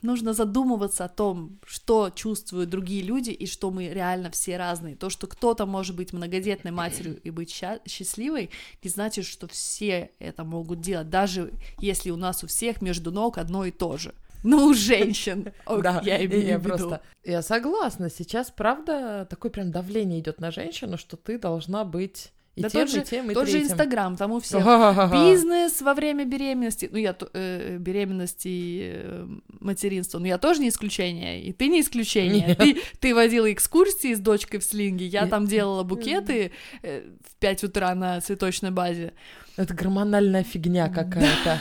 нужно 0.02 0.34
задумываться 0.34 1.06
о 1.06 1.10
том, 1.10 1.60
что 1.66 2.10
чувствуют 2.10 2.70
другие 2.70 3.02
люди 3.02 3.32
и 3.32 3.46
что 3.46 3.72
мы 3.72 3.88
реально 3.88 4.30
все 4.32 4.58
разные. 4.58 4.96
То, 4.96 5.10
что 5.10 5.28
кто-то 5.28 5.66
может 5.66 5.96
быть 5.96 6.14
многодетной 6.14 6.72
матерью 6.72 7.20
и 7.22 7.30
быть 7.30 7.50
счастливой, 7.52 8.50
не 8.84 8.90
значит, 8.90 9.26
что 9.26 9.48
все 9.48 10.12
это 10.20 10.44
могут 10.44 10.82
делать, 10.82 11.10
даже 11.10 11.54
если 11.80 12.12
у 12.12 12.18
нас 12.18 12.44
у 12.44 12.48
всех 12.48 12.82
между 12.82 13.12
ног 13.12 13.38
одно 13.38 13.66
и 13.66 13.72
то 13.72 13.98
же. 13.98 14.14
Ну, 14.44 14.68
у 14.68 14.74
женщин. 14.74 15.54
О, 15.66 15.82
Да, 15.82 16.02
я 16.04 16.24
имею 16.26 16.46
я 16.46 16.58
в 16.58 16.62
виду. 16.66 16.78
просто... 16.78 17.02
Я 17.24 17.42
согласна. 17.42 18.10
Сейчас, 18.10 18.52
правда, 18.52 19.26
такое 19.30 19.50
прям 19.50 19.72
давление 19.72 20.20
идет 20.20 20.42
на 20.42 20.52
женщину, 20.52 20.98
что 20.98 21.16
ты 21.16 21.40
должна 21.40 21.86
быть 21.86 22.34
и 22.56 22.62
Да 22.62 22.70
тем, 22.70 22.82
тот 22.82 22.92
же, 22.92 23.02
и 23.02 23.04
тем, 23.04 23.32
и 23.32 23.34
тот 23.34 23.48
же. 23.48 23.62
Инстаграм, 23.64 24.16
там 24.16 24.32
у 24.32 24.40
всех. 24.40 24.64
Бизнес 25.12 25.82
во 25.82 25.94
время 25.94 26.24
беременности, 26.26 26.88
ну 26.92 26.98
я 27.00 27.14
то- 27.14 27.30
э, 27.34 27.78
беременности 27.80 28.48
и 28.48 28.92
э, 28.96 29.28
материнства, 29.60 30.20
ну 30.20 30.26
я 30.26 30.38
тоже 30.38 30.62
не 30.62 30.70
исключение, 30.70 31.42
и 31.44 31.52
ты 31.52 31.68
не 31.68 31.82
исключение. 31.82 32.48
Нет. 32.48 32.58
Ты, 32.60 32.82
ты 33.00 33.16
водила 33.16 33.52
экскурсии 33.52 34.14
с 34.14 34.20
дочкой 34.20 34.60
в 34.60 34.64
слинге, 34.64 35.06
я 35.08 35.22
Я- 35.22 35.28
там 35.28 35.48
делала 35.48 35.84
букеты 35.84 36.52
э, 36.84 37.10
в 37.28 37.36
5 37.40 37.64
утра 37.64 37.96
на 37.96 38.22
цветочной 38.22 38.72
базе. 38.72 39.14
Это 39.58 39.74
гормональная 39.74 40.44
фигня 40.44 40.90
какая-то. 40.90 41.60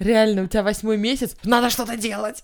Реально, 0.00 0.42
у 0.42 0.46
тебя 0.48 0.64
восьмой 0.64 0.96
месяц, 0.96 1.36
надо 1.44 1.70
что-то 1.70 1.96
делать. 1.96 2.42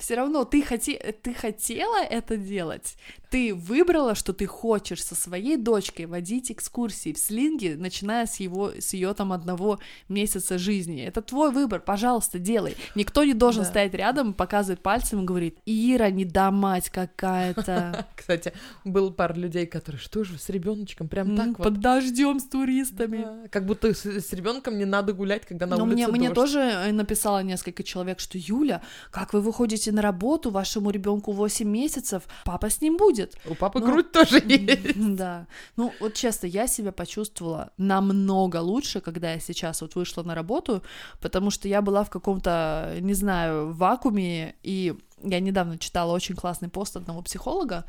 Все 0.00 0.16
равно 0.16 0.44
ты, 0.44 0.62
хоте, 0.62 1.14
ты 1.22 1.32
хотела 1.34 2.02
это 2.02 2.36
делать, 2.36 2.96
Ты 3.30 3.54
выбрала, 3.54 4.14
что 4.14 4.32
ты 4.32 4.46
хочешь 4.46 5.04
со 5.04 5.14
своей 5.14 5.56
дочкой 5.56 6.06
водить 6.06 6.50
экскурсии 6.50 7.12
в 7.12 7.18
слинге, 7.18 7.76
начиная 7.76 8.26
с 8.26 8.40
его, 8.40 8.72
с 8.78 8.94
ее 8.94 9.12
там 9.14 9.32
одного 9.32 9.78
месяца 10.08 10.56
жизни. 10.58 11.02
Это 11.02 11.20
твой 11.20 11.50
выбор, 11.52 11.80
пожалуйста, 11.80 12.38
делай. 12.38 12.76
Никто 12.94 13.24
не 13.24 13.34
должен 13.34 13.64
Да. 13.64 13.68
стоять 13.68 13.94
рядом, 13.94 14.32
показывать 14.32 14.80
пальцем 14.80 15.22
и 15.22 15.24
говорить, 15.24 15.56
Ира, 15.66 16.10
не 16.10 16.24
да 16.24 16.50
мать 16.50 16.88
какая-то. 16.90 18.06
Кстати, 18.16 18.52
был 18.84 19.12
пара 19.12 19.34
людей, 19.34 19.66
которые, 19.66 20.00
что 20.00 20.24
же, 20.24 20.38
с 20.38 20.48
ребеночком 20.48 21.08
прям 21.08 21.36
так 21.36 21.58
вот. 21.58 21.64
Под 21.64 21.80
дождем 21.80 22.40
с 22.40 22.44
туристами. 22.44 23.48
Как 23.50 23.66
будто 23.66 23.92
с, 23.92 24.32
ребенком 24.32 24.78
не 24.78 24.84
надо 24.84 25.12
гулять, 25.12 25.44
когда 25.46 25.66
на 25.66 25.76
улице 25.76 25.94
мне, 25.94 26.06
мне 26.06 26.30
тоже 26.30 26.60
э, 26.60 26.92
написало 26.92 27.42
несколько 27.42 27.82
человек, 27.82 28.20
что 28.20 28.38
Юля, 28.38 28.82
как 29.10 29.32
вы 29.32 29.40
выходите 29.40 29.92
на 29.92 30.00
работу, 30.02 30.50
вашему 30.50 30.90
ребенку 30.90 31.32
8 31.32 31.68
месяцев, 31.68 32.22
папа 32.44 32.70
с 32.70 32.80
ним 32.80 32.96
будет. 32.96 33.17
У 33.46 33.54
папы 33.54 33.80
Ну, 33.80 33.86
грудь 33.86 34.12
тоже 34.12 34.42
есть. 34.46 35.16
Да. 35.16 35.46
Ну, 35.76 35.92
вот 36.00 36.14
честно, 36.14 36.46
я 36.46 36.66
себя 36.66 36.92
почувствовала 36.92 37.72
намного 37.76 38.58
лучше, 38.58 39.00
когда 39.00 39.32
я 39.32 39.40
сейчас 39.40 39.80
вот 39.80 39.94
вышла 39.94 40.22
на 40.22 40.34
работу, 40.34 40.82
потому 41.20 41.50
что 41.50 41.68
я 41.68 41.82
была 41.82 42.04
в 42.04 42.10
каком-то, 42.10 42.96
не 43.00 43.14
знаю, 43.14 43.72
вакууме, 43.72 44.54
и 44.62 44.94
я 45.22 45.40
недавно 45.40 45.78
читала 45.78 46.12
очень 46.12 46.36
классный 46.36 46.68
пост 46.68 46.96
одного 46.96 47.22
психолога, 47.22 47.84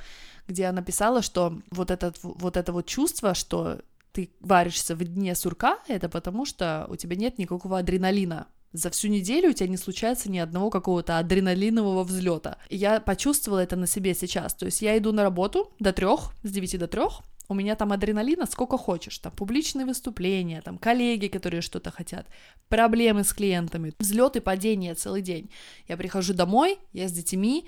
где 0.48 0.66
она 0.66 0.82
писала, 0.82 1.22
что 1.22 1.60
вот, 1.72 1.92
этот, 1.92 2.18
вот 2.24 2.58
это 2.58 2.74
вот 2.74 2.86
чувство, 2.86 3.34
что 3.34 3.80
ты 4.12 4.32
варишься 4.40 4.96
в 4.96 5.04
дне 5.04 5.36
сурка, 5.36 5.80
это 5.88 6.10
потому 6.10 6.46
что 6.46 6.88
у 6.90 6.96
тебя 6.96 7.16
нет 7.16 7.38
никакого 7.38 7.78
адреналина. 7.78 8.48
За 8.72 8.90
всю 8.90 9.08
неделю 9.08 9.50
у 9.50 9.54
тебя 9.54 9.68
не 9.68 9.78
случается 9.78 10.30
ни 10.30 10.38
одного 10.38 10.70
какого-то 10.70 11.18
адреналинового 11.18 12.04
взлета. 12.04 12.58
И 12.70 12.78
я 12.78 13.00
почувствовала 13.00 13.60
это 13.60 13.76
на 13.76 13.88
себе 13.88 14.14
сейчас. 14.14 14.54
То 14.54 14.66
есть 14.66 14.82
я 14.82 14.98
иду 14.98 15.12
на 15.12 15.24
работу 15.24 15.72
до 15.80 15.92
трех, 15.92 16.34
с 16.44 16.52
9 16.52 16.80
до 16.80 16.88
трех, 16.88 17.22
у 17.48 17.56
меня 17.56 17.76
там 17.76 17.92
адреналина 17.92 18.46
сколько 18.46 18.78
хочешь, 18.78 19.18
там 19.18 19.32
публичные 19.32 19.88
выступления, 19.88 20.62
там 20.62 20.78
коллеги, 20.78 21.28
которые 21.28 21.62
что-то 21.62 21.90
хотят, 21.90 22.28
проблемы 22.68 23.24
с 23.24 23.34
клиентами, 23.34 23.92
взлет 23.98 24.36
и 24.36 24.40
падение 24.40 24.94
целый 24.94 25.24
день. 25.24 25.50
Я 25.88 25.98
прихожу 25.98 26.36
домой, 26.36 26.78
я 26.94 27.08
с 27.08 27.12
детьми, 27.12 27.66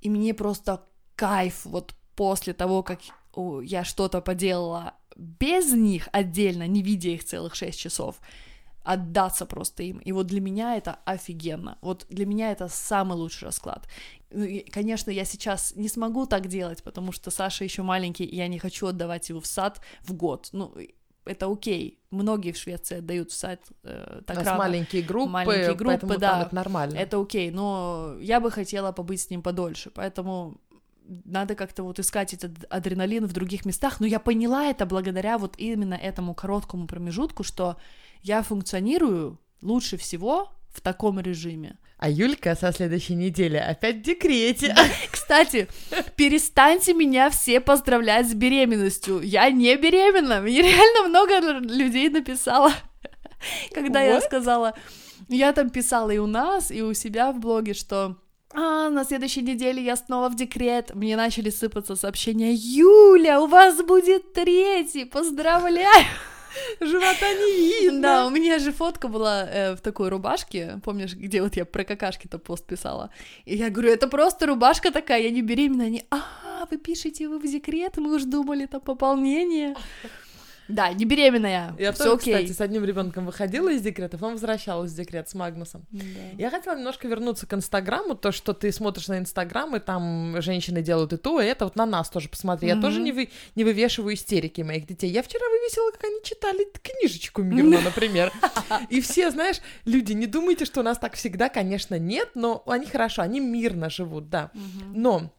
и 0.00 0.08
мне 0.08 0.34
просто 0.34 0.84
кайф 1.16 1.64
вот 1.64 1.94
после 2.14 2.52
того, 2.52 2.84
как 2.84 3.00
я 3.62 3.82
что-то 3.82 4.20
поделала 4.20 4.94
без 5.16 5.72
них 5.72 6.08
отдельно, 6.12 6.68
не 6.68 6.82
видя 6.82 7.10
их 7.10 7.24
целых 7.24 7.56
6 7.56 7.76
часов, 7.78 8.20
отдаться 8.84 9.46
просто 9.46 9.82
им. 9.82 9.98
И 9.98 10.12
вот 10.12 10.26
для 10.26 10.40
меня 10.40 10.76
это 10.76 10.98
офигенно. 11.04 11.78
Вот 11.80 12.06
для 12.10 12.26
меня 12.26 12.52
это 12.52 12.68
самый 12.68 13.16
лучший 13.16 13.46
расклад. 13.46 13.88
Ну, 14.30 14.46
Конечно, 14.70 15.10
я 15.10 15.24
сейчас 15.24 15.74
не 15.76 15.88
смогу 15.88 16.26
так 16.26 16.46
делать, 16.46 16.82
потому 16.82 17.12
что 17.12 17.30
Саша 17.30 17.64
еще 17.64 17.82
маленький, 17.82 18.24
и 18.24 18.36
я 18.36 18.48
не 18.48 18.58
хочу 18.58 18.86
отдавать 18.86 19.28
его 19.30 19.40
в 19.40 19.46
сад 19.46 19.80
в 20.02 20.12
год. 20.12 20.50
Ну, 20.52 20.74
это 21.24 21.50
окей. 21.50 21.98
Многие 22.10 22.52
в 22.52 22.56
Швеции 22.56 22.98
отдают 22.98 23.30
в 23.30 23.34
сад 23.34 23.60
э, 23.82 24.20
так 24.26 24.36
У 24.36 24.40
нас 24.40 24.46
рано. 24.46 24.58
маленькие 24.58 25.02
группы, 25.02 25.30
Маленькие 25.30 25.74
группы, 25.74 25.84
поэтому 25.84 26.18
да. 26.18 26.32
там 26.32 26.42
это 26.42 26.54
нормально. 26.54 26.96
Это 26.96 27.20
окей, 27.20 27.50
но 27.50 28.16
я 28.20 28.40
бы 28.40 28.50
хотела 28.50 28.92
побыть 28.92 29.22
с 29.22 29.30
ним 29.30 29.42
подольше, 29.42 29.90
поэтому 29.90 30.60
надо 31.06 31.54
как-то 31.54 31.82
вот 31.82 31.98
искать 31.98 32.34
этот 32.34 32.64
адреналин 32.70 33.26
в 33.26 33.32
других 33.32 33.64
местах, 33.64 34.00
но 34.00 34.06
я 34.06 34.18
поняла 34.18 34.66
это 34.66 34.86
благодаря 34.86 35.38
вот 35.38 35.54
именно 35.58 35.94
этому 35.94 36.34
короткому 36.34 36.86
промежутку, 36.86 37.42
что 37.44 37.76
я 38.22 38.42
функционирую 38.42 39.38
лучше 39.60 39.96
всего 39.96 40.50
в 40.72 40.80
таком 40.80 41.20
режиме. 41.20 41.78
А 41.98 42.10
Юлька 42.10 42.54
со 42.56 42.72
следующей 42.72 43.14
недели 43.14 43.56
опять 43.56 43.96
в 43.96 44.02
декрете. 44.02 44.74
Кстати, 45.10 45.68
перестаньте 46.16 46.92
меня 46.92 47.30
все 47.30 47.60
поздравлять 47.60 48.28
с 48.28 48.34
беременностью. 48.34 49.20
Я 49.20 49.48
не 49.50 49.76
беременна. 49.76 50.40
Мне 50.40 50.62
реально 50.62 51.08
много 51.08 51.60
людей 51.60 52.08
написало, 52.08 52.72
когда 53.72 54.02
я 54.02 54.18
What? 54.18 54.22
сказала. 54.22 54.74
Я 55.28 55.52
там 55.52 55.70
писала 55.70 56.10
и 56.10 56.18
у 56.18 56.26
нас, 56.26 56.70
и 56.70 56.82
у 56.82 56.92
себя 56.92 57.32
в 57.32 57.38
блоге, 57.38 57.72
что 57.72 58.18
а, 58.54 58.90
на 58.90 59.04
следующей 59.04 59.42
неделе 59.42 59.82
я 59.82 59.96
снова 59.96 60.28
в 60.28 60.36
декрет. 60.36 60.94
Мне 60.94 61.16
начали 61.16 61.50
сыпаться 61.50 61.96
сообщения. 61.96 62.52
Юля, 62.54 63.40
у 63.40 63.46
вас 63.46 63.82
будет 63.82 64.32
третий, 64.32 65.04
поздравляю! 65.04 66.06
Живота 66.80 67.34
не 67.34 67.68
видно. 67.68 68.00
Да, 68.00 68.26
у 68.26 68.30
меня 68.30 68.58
же 68.58 68.72
фотка 68.72 69.08
была 69.08 69.44
э, 69.44 69.74
в 69.74 69.80
такой 69.80 70.08
рубашке, 70.08 70.80
помнишь, 70.84 71.14
где 71.14 71.42
вот 71.42 71.56
я 71.56 71.64
про 71.64 71.84
какашки-то 71.84 72.38
пост 72.38 72.64
писала. 72.66 73.10
И 73.44 73.56
я 73.56 73.70
говорю, 73.70 73.90
это 73.90 74.08
просто 74.08 74.46
рубашка 74.46 74.90
такая, 74.90 75.22
я 75.22 75.30
не 75.30 75.42
беременна. 75.42 75.84
Они, 75.84 76.04
а, 76.10 76.66
вы 76.70 76.78
пишете, 76.78 77.28
вы 77.28 77.38
в 77.38 77.50
декрет, 77.50 77.96
мы 77.96 78.14
уж 78.14 78.22
думали, 78.24 78.66
там 78.66 78.80
пополнение. 78.80 79.74
Да, 80.68 80.92
не 80.92 81.04
беременная, 81.04 81.74
Я 81.78 81.92
все 81.92 82.04
тоже, 82.04 82.16
окей. 82.16 82.34
кстати, 82.34 82.52
с 82.56 82.60
одним 82.60 82.84
ребенком 82.84 83.26
выходила 83.26 83.68
из 83.70 83.82
декрета, 83.82 84.16
потом 84.16 84.32
возвращалась 84.32 84.92
в 84.92 84.96
декрет 84.96 85.28
с 85.28 85.34
Магнусом. 85.34 85.84
Да. 85.90 86.02
Я 86.38 86.50
хотела 86.50 86.76
немножко 86.76 87.06
вернуться 87.06 87.46
к 87.46 87.52
Инстаграму, 87.52 88.14
то, 88.14 88.32
что 88.32 88.54
ты 88.54 88.72
смотришь 88.72 89.08
на 89.08 89.18
Инстаграм, 89.18 89.76
и 89.76 89.80
там 89.80 90.40
женщины 90.40 90.80
делают 90.80 91.12
и 91.12 91.16
то, 91.18 91.40
и 91.40 91.44
это, 91.46 91.64
вот 91.64 91.76
на 91.76 91.84
нас 91.86 92.08
тоже 92.08 92.28
посмотри. 92.28 92.68
Я 92.68 92.76
Мгм. 92.76 92.82
тоже 92.82 93.00
не, 93.00 93.12
вы, 93.12 93.30
не 93.56 93.64
вывешиваю 93.64 94.14
истерики 94.14 94.62
моих 94.62 94.86
детей. 94.86 95.10
Я 95.10 95.22
вчера 95.22 95.44
вывесила, 95.50 95.90
как 95.92 96.04
они 96.04 96.22
читали 96.22 96.66
книжечку 96.82 97.42
мирно, 97.42 97.80
например. 97.84 98.32
И 98.88 99.00
все, 99.02 99.30
знаешь, 99.30 99.58
люди, 99.84 100.12
не 100.12 100.26
думайте, 100.26 100.64
что 100.64 100.80
у 100.80 100.82
нас 100.82 100.98
так 100.98 101.14
всегда, 101.14 101.48
конечно, 101.48 101.98
нет, 101.98 102.30
но 102.34 102.62
они 102.66 102.86
хорошо, 102.86 103.22
они 103.22 103.40
мирно 103.40 103.90
живут, 103.90 104.30
да. 104.30 104.50
Но 104.94 105.30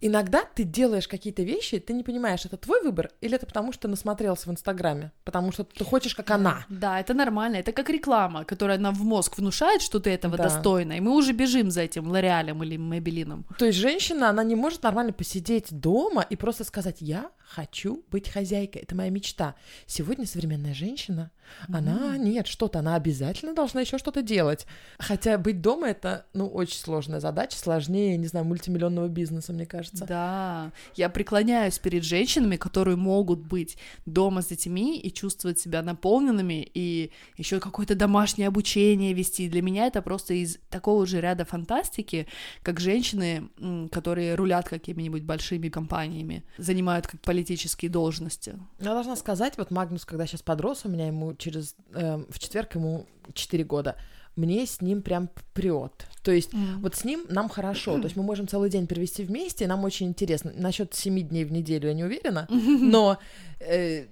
иногда 0.00 0.44
ты 0.54 0.64
делаешь 0.64 1.08
какие-то 1.08 1.42
вещи, 1.42 1.78
ты 1.78 1.92
не 1.92 2.02
понимаешь, 2.02 2.44
это 2.44 2.56
твой 2.56 2.82
выбор 2.82 3.10
или 3.20 3.34
это 3.34 3.46
потому, 3.46 3.72
что 3.72 3.88
насмотрелся 3.88 4.48
в 4.48 4.52
Инстаграме, 4.52 5.12
потому 5.24 5.52
что 5.52 5.64
ты 5.64 5.84
хочешь, 5.84 6.14
как 6.14 6.30
она. 6.30 6.64
Да, 6.68 7.00
это 7.00 7.14
нормально, 7.14 7.56
это 7.56 7.72
как 7.72 7.90
реклама, 7.90 8.44
которая 8.44 8.78
нам 8.78 8.94
в 8.94 9.04
мозг 9.04 9.38
внушает, 9.38 9.82
что 9.82 10.00
ты 10.00 10.10
этого 10.10 10.36
Да. 10.36 10.44
достойна, 10.44 10.94
и 10.94 11.00
мы 11.00 11.14
уже 11.16 11.32
бежим 11.32 11.70
за 11.70 11.82
этим 11.82 12.08
Лореалем 12.08 12.62
или 12.62 12.76
Мэбелином. 12.76 13.44
То 13.58 13.66
есть 13.66 13.78
женщина, 13.78 14.30
она 14.30 14.42
не 14.44 14.54
может 14.54 14.82
нормально 14.82 15.12
посидеть 15.12 15.66
дома 15.70 16.22
и 16.22 16.36
просто 16.36 16.64
сказать, 16.64 16.96
я 17.00 17.30
хочу 17.40 18.04
быть 18.10 18.28
хозяйкой, 18.28 18.82
это 18.82 18.94
моя 18.94 19.10
мечта. 19.10 19.54
Сегодня 19.86 20.26
современная 20.26 20.74
женщина, 20.74 21.30
она, 21.68 22.16
нет, 22.16 22.46
что-то, 22.46 22.78
она 22.78 22.94
обязательно 22.94 23.54
должна 23.54 23.80
еще 23.80 23.98
что-то 23.98 24.22
делать. 24.22 24.66
Хотя 24.98 25.36
быть 25.36 25.60
дома 25.60 25.88
это, 25.88 26.26
ну, 26.32 26.46
очень 26.46 26.78
сложная 26.78 27.18
задача, 27.18 27.58
сложнее, 27.58 28.16
не 28.16 28.28
знаю, 28.28 28.46
мультимиллионного 28.46 29.08
бизнеса, 29.08 29.52
мне 29.52 29.66
кажется. 29.66 29.89
Да, 29.92 30.72
я 30.96 31.08
преклоняюсь 31.08 31.78
перед 31.78 32.04
женщинами, 32.04 32.56
которые 32.56 32.96
могут 32.96 33.40
быть 33.40 33.76
дома 34.06 34.42
с 34.42 34.46
детьми 34.46 34.98
и 34.98 35.12
чувствовать 35.12 35.58
себя 35.58 35.82
наполненными, 35.82 36.68
и 36.74 37.10
еще 37.36 37.60
какое-то 37.60 37.94
домашнее 37.94 38.48
обучение 38.48 39.12
вести. 39.12 39.48
Для 39.48 39.62
меня 39.62 39.86
это 39.86 40.02
просто 40.02 40.34
из 40.34 40.58
такого 40.68 41.06
же 41.06 41.20
ряда 41.20 41.44
фантастики, 41.44 42.26
как 42.62 42.80
женщины, 42.80 43.50
которые 43.90 44.34
рулят 44.34 44.68
какими-нибудь 44.68 45.22
большими 45.22 45.68
компаниями, 45.68 46.44
занимают 46.58 47.06
как 47.06 47.20
политические 47.20 47.90
должности. 47.90 48.58
Я 48.78 48.94
должна 48.94 49.16
сказать, 49.16 49.58
вот 49.58 49.70
Магнус, 49.70 50.04
когда 50.04 50.26
сейчас 50.26 50.42
подрос, 50.42 50.84
у 50.84 50.88
меня 50.88 51.06
ему 51.06 51.34
через... 51.34 51.76
эм, 51.94 52.26
в 52.30 52.38
четверг 52.38 52.74
ему 52.74 53.06
4 53.32 53.64
года, 53.64 53.96
мне 54.40 54.66
с 54.66 54.80
ним 54.80 55.02
прям 55.02 55.28
прет. 55.54 56.06
То 56.22 56.32
есть 56.32 56.50
вот 56.78 56.94
с 56.96 57.04
ним 57.04 57.24
нам 57.28 57.48
хорошо, 57.48 57.96
то 57.98 58.04
есть 58.04 58.16
мы 58.16 58.22
можем 58.22 58.46
целый 58.48 58.70
день 58.70 58.86
провести 58.86 59.24
вместе, 59.24 59.64
и 59.64 59.66
нам 59.68 59.84
очень 59.84 60.08
интересно. 60.08 60.52
Насчет 60.56 60.94
7 60.94 61.20
дней 61.28 61.44
в 61.44 61.52
неделю 61.52 61.88
я 61.88 61.94
не 61.94 62.04
уверена, 62.04 62.46
но 62.50 63.18
э, 63.60 64.06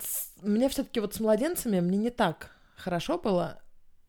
с- 0.00 0.32
мне 0.42 0.68
все-таки 0.68 1.00
вот 1.00 1.14
с 1.14 1.20
младенцами 1.20 1.80
мне 1.80 1.98
не 1.98 2.10
так 2.10 2.50
хорошо 2.76 3.18
было. 3.18 3.58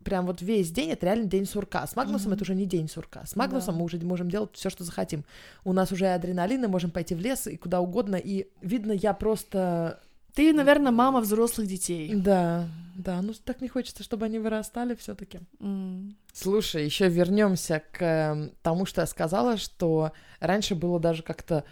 Прям 0.03 0.25
вот 0.25 0.41
весь 0.41 0.69
день 0.71 0.89
это 0.89 1.05
реально 1.05 1.25
день 1.27 1.45
сурка. 1.45 1.87
С 1.87 1.95
Магнусом 1.95 2.27
Мгм. 2.27 2.33
это 2.33 2.43
уже 2.43 2.55
не 2.55 2.65
день 2.65 2.89
сурка. 2.89 3.25
С 3.25 3.37
Магнусом 3.37 3.75
Да. 3.75 3.79
мы 3.79 3.85
уже 3.85 3.97
можем 3.99 4.29
делать 4.29 4.49
все, 4.53 4.69
что 4.69 4.83
захотим. 4.83 5.23
У 5.63 5.71
нас 5.71 5.91
уже 5.93 6.07
адреналин, 6.07 6.63
и 6.65 6.67
можем 6.67 6.91
пойти 6.91 7.15
в 7.15 7.21
лес 7.21 7.47
и 7.47 7.55
куда 7.55 7.79
угодно. 7.79 8.17
И 8.17 8.47
видно, 8.61 8.91
я 8.91 9.13
просто 9.13 10.01
Ты, 10.33 10.53
наверное, 10.53 10.91
мама 10.91 11.21
взрослых 11.21 11.67
детей. 11.67 12.13
да, 12.15 12.67
да, 12.95 13.21
ну 13.21 13.33
так 13.33 13.61
не 13.61 13.67
хочется, 13.67 14.03
чтобы 14.03 14.25
они 14.25 14.39
вырастали 14.39 14.95
все-таки. 14.95 15.39
М. 15.59 16.15
Слушай, 16.31 16.85
еще 16.85 17.07
вернемся 17.09 17.81
к 17.91 18.01
эм, 18.03 18.51
тому, 18.61 18.85
что 18.85 19.01
я 19.01 19.07
сказала, 19.07 19.57
что 19.57 20.11
раньше 20.39 20.75
было 20.75 20.99
даже 20.99 21.23
как-то 21.23 21.63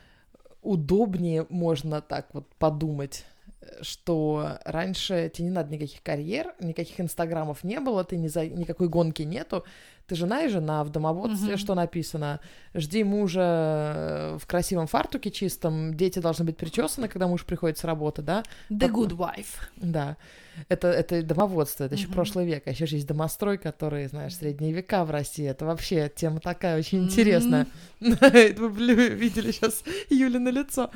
удобнее, 0.61 1.45
можно 1.49 2.01
так 2.01 2.33
вот 2.33 2.47
подумать. 2.55 3.25
Что 3.81 4.57
раньше 4.65 5.31
тебе 5.33 5.45
не 5.49 5.51
надо 5.53 5.71
никаких 5.73 6.01
карьер, 6.03 6.53
никаких 6.59 6.99
инстаграмов 6.99 7.63
не 7.63 7.79
было, 7.79 8.03
ты 8.03 8.17
ни 8.17 8.27
за 8.27 8.45
никакой 8.47 8.89
гонки 8.89 9.21
нету. 9.23 9.63
Ты 10.07 10.15
жена 10.15 10.43
и 10.43 10.49
жена 10.49 10.83
в 10.83 10.89
домоводстве, 10.89 11.51
Мгм. 11.53 11.57
что 11.57 11.73
написано? 11.75 12.41
Жди 12.73 13.03
мужа 13.03 14.35
в 14.39 14.45
красивом 14.45 14.87
фартуке 14.87 15.31
чистом, 15.31 15.93
дети 15.93 16.19
должны 16.19 16.43
быть 16.43 16.57
причесаны, 16.57 17.07
когда 17.07 17.27
муж 17.27 17.45
приходит 17.45 17.77
с 17.77 17.83
работы, 17.85 18.21
да? 18.21 18.43
The 18.69 18.79
Так- 18.79 18.91
good 18.91 19.11
wife. 19.15 19.59
Да. 19.77 20.17
Это, 20.67 20.89
это 20.89 21.23
домоводство, 21.23 21.85
это 21.85 21.95
еще 21.95 22.07
Мгм. 22.07 22.13
прошлый 22.15 22.45
век. 22.45 22.63
А 22.67 22.71
еще 22.71 22.85
же 22.87 22.95
есть 22.97 23.07
домострой, 23.07 23.57
который, 23.57 24.07
знаешь, 24.07 24.35
средние 24.35 24.73
века 24.73 25.05
в 25.05 25.11
России. 25.11 25.47
Это 25.47 25.65
вообще 25.65 26.11
тема 26.13 26.41
такая 26.41 26.77
очень 26.77 27.05
интересная. 27.05 27.67
Вы 28.01 29.09
видели 29.09 29.51
сейчас 29.51 29.83
Юли 30.09 30.39
на 30.39 30.49
лицо. 30.49 30.91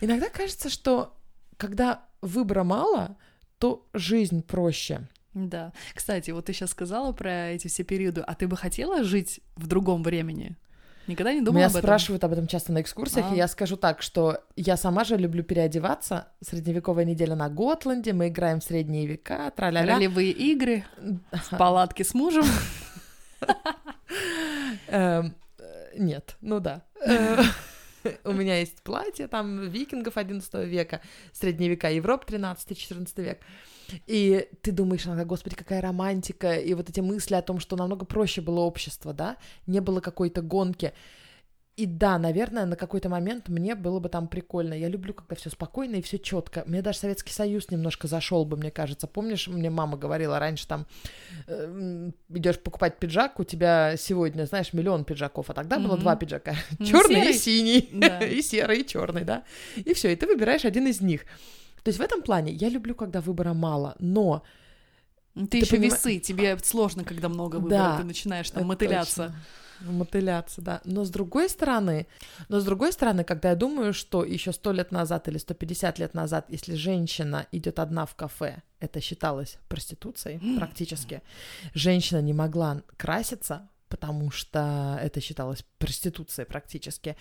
Иногда 0.00 0.28
кажется, 0.28 0.68
что 0.70 1.14
когда 1.56 2.02
выбора 2.20 2.64
мало, 2.64 3.16
то 3.58 3.86
жизнь 3.92 4.42
проще. 4.42 5.08
Да. 5.34 5.72
Кстати, 5.94 6.30
вот 6.30 6.46
ты 6.46 6.52
сейчас 6.52 6.70
сказала 6.70 7.12
про 7.12 7.50
эти 7.50 7.68
все 7.68 7.84
периоды, 7.84 8.20
а 8.20 8.34
ты 8.34 8.46
бы 8.46 8.56
хотела 8.56 9.02
жить 9.02 9.40
в 9.56 9.66
другом 9.66 10.02
времени? 10.02 10.56
Никогда 11.08 11.32
не 11.32 11.40
думала 11.40 11.56
Меня 11.58 11.66
об 11.66 11.72
этом? 11.72 11.82
спрашивают 11.82 12.22
об 12.22 12.32
этом 12.32 12.46
часто 12.46 12.72
на 12.72 12.80
экскурсиях, 12.80 13.26
А. 13.30 13.34
и 13.34 13.36
я 13.36 13.48
скажу 13.48 13.76
так, 13.76 14.02
что 14.02 14.38
я 14.54 14.76
сама 14.76 15.02
же 15.04 15.16
люблю 15.16 15.42
переодеваться. 15.42 16.28
Средневековая 16.42 17.04
неделя 17.04 17.34
на 17.34 17.48
Готланде, 17.48 18.12
мы 18.12 18.28
играем 18.28 18.60
в 18.60 18.64
средние 18.64 19.06
века, 19.06 19.50
траля-ля. 19.56 19.94
Ролевые 19.96 20.30
игры 20.30 20.84
в 21.32 21.56
палатке 21.58 22.04
с 22.04 22.14
мужем. 22.14 22.44
Эм, 24.88 25.34
э, 25.58 25.98
Нет, 25.98 26.36
ну 26.40 26.60
да. 26.60 26.82
У 28.24 28.32
меня 28.32 28.58
есть 28.58 28.82
платье 28.82 29.28
там 29.28 29.68
викингов 29.68 30.16
11 30.16 30.54
века, 30.66 31.00
средние 31.32 31.70
века, 31.70 31.90
Европа 31.90 32.24
13-14 32.26 33.22
век. 33.22 33.40
И 34.06 34.48
ты 34.62 34.72
думаешь 34.72 35.06
иногда, 35.06 35.24
господи, 35.24 35.56
какая 35.56 35.80
романтика, 35.80 36.54
и 36.54 36.74
вот 36.74 36.88
эти 36.88 37.00
мысли 37.00 37.34
о 37.34 37.42
том, 37.42 37.60
что 37.60 37.76
намного 37.76 38.04
проще 38.04 38.40
было 38.40 38.60
общество, 38.60 39.12
да, 39.12 39.36
не 39.66 39.80
было 39.80 40.00
какой-то 40.00 40.42
гонки. 40.42 40.92
И 41.74 41.86
да, 41.86 42.18
наверное, 42.18 42.66
на 42.66 42.76
какой-то 42.76 43.08
момент 43.08 43.48
мне 43.48 43.74
было 43.74 43.98
бы 43.98 44.10
там 44.10 44.28
прикольно. 44.28 44.74
Я 44.74 44.88
люблю, 44.88 45.14
когда 45.14 45.34
все 45.36 45.48
спокойно 45.48 45.96
и 45.96 46.02
все 46.02 46.18
четко. 46.18 46.64
Мне 46.66 46.82
даже 46.82 46.98
Советский 46.98 47.32
Союз 47.32 47.70
немножко 47.70 48.08
зашел 48.08 48.44
бы, 48.44 48.58
мне 48.58 48.70
кажется. 48.70 49.06
Помнишь, 49.06 49.48
мне 49.48 49.70
мама 49.70 49.96
говорила 49.96 50.38
раньше 50.38 50.68
там, 50.68 50.86
идешь 52.28 52.58
покупать 52.58 52.98
пиджак, 52.98 53.40
у 53.40 53.44
тебя 53.44 53.96
сегодня, 53.96 54.44
знаешь, 54.44 54.74
миллион 54.74 55.04
пиджаков, 55.06 55.48
а 55.48 55.54
тогда 55.54 55.78
было 55.78 55.96
два 55.96 56.14
пиджака. 56.16 56.54
Ну, 56.78 56.84
Черный 56.84 57.30
и 57.30 57.32
синий. 57.32 57.88
Да. 57.92 58.20
И 58.22 58.42
серый, 58.42 58.80
и 58.80 58.86
черный, 58.86 59.24
да. 59.24 59.44
И 59.76 59.94
все, 59.94 60.12
и 60.12 60.16
ты 60.16 60.26
выбираешь 60.26 60.64
один 60.66 60.86
из 60.86 61.00
них. 61.00 61.22
То 61.82 61.88
есть 61.88 61.98
в 61.98 62.02
этом 62.02 62.20
плане 62.22 62.52
я 62.52 62.68
люблю, 62.68 62.94
когда 62.94 63.20
выбора 63.20 63.54
мало, 63.54 63.96
но 63.98 64.42
Ты, 65.34 65.46
Ты 65.46 65.56
еще 65.58 65.78
весы, 65.78 66.18
тебе 66.18 66.58
сложно, 66.58 67.02
когда 67.04 67.28
много 67.30 67.56
выбора, 67.56 67.78
Да, 67.78 67.96
ты 67.98 68.04
начинаешь 68.04 68.50
там 68.50 68.66
мотыляться. 68.66 69.26
точно. 69.28 69.40
Мотыляться, 69.84 70.60
да. 70.60 70.80
Но 70.84 71.04
с 71.04 71.10
другой 71.10 71.48
стороны, 71.48 72.06
но 72.48 72.60
с 72.60 72.64
другой 72.64 72.92
стороны, 72.92 73.24
когда 73.24 73.50
я 73.50 73.56
думаю, 73.56 73.92
что 73.92 74.24
еще 74.24 74.52
сто 74.52 74.72
лет 74.72 74.92
назад 74.92 75.28
или 75.28 75.38
150 75.38 75.98
лет 75.98 76.14
назад, 76.14 76.46
если 76.48 76.74
женщина 76.74 77.46
идет 77.52 77.78
одна 77.78 78.06
в 78.06 78.14
кафе, 78.14 78.62
это 78.80 79.00
считалось 79.00 79.58
проституцией 79.68 80.56
практически. 80.58 81.22
Женщина 81.74 82.20
не 82.20 82.32
могла 82.32 82.82
краситься, 82.96 83.68
потому 83.88 84.30
что 84.30 84.98
это 85.02 85.20
считалось 85.20 85.64
проституцией 85.78 86.46
практически. 86.46 87.16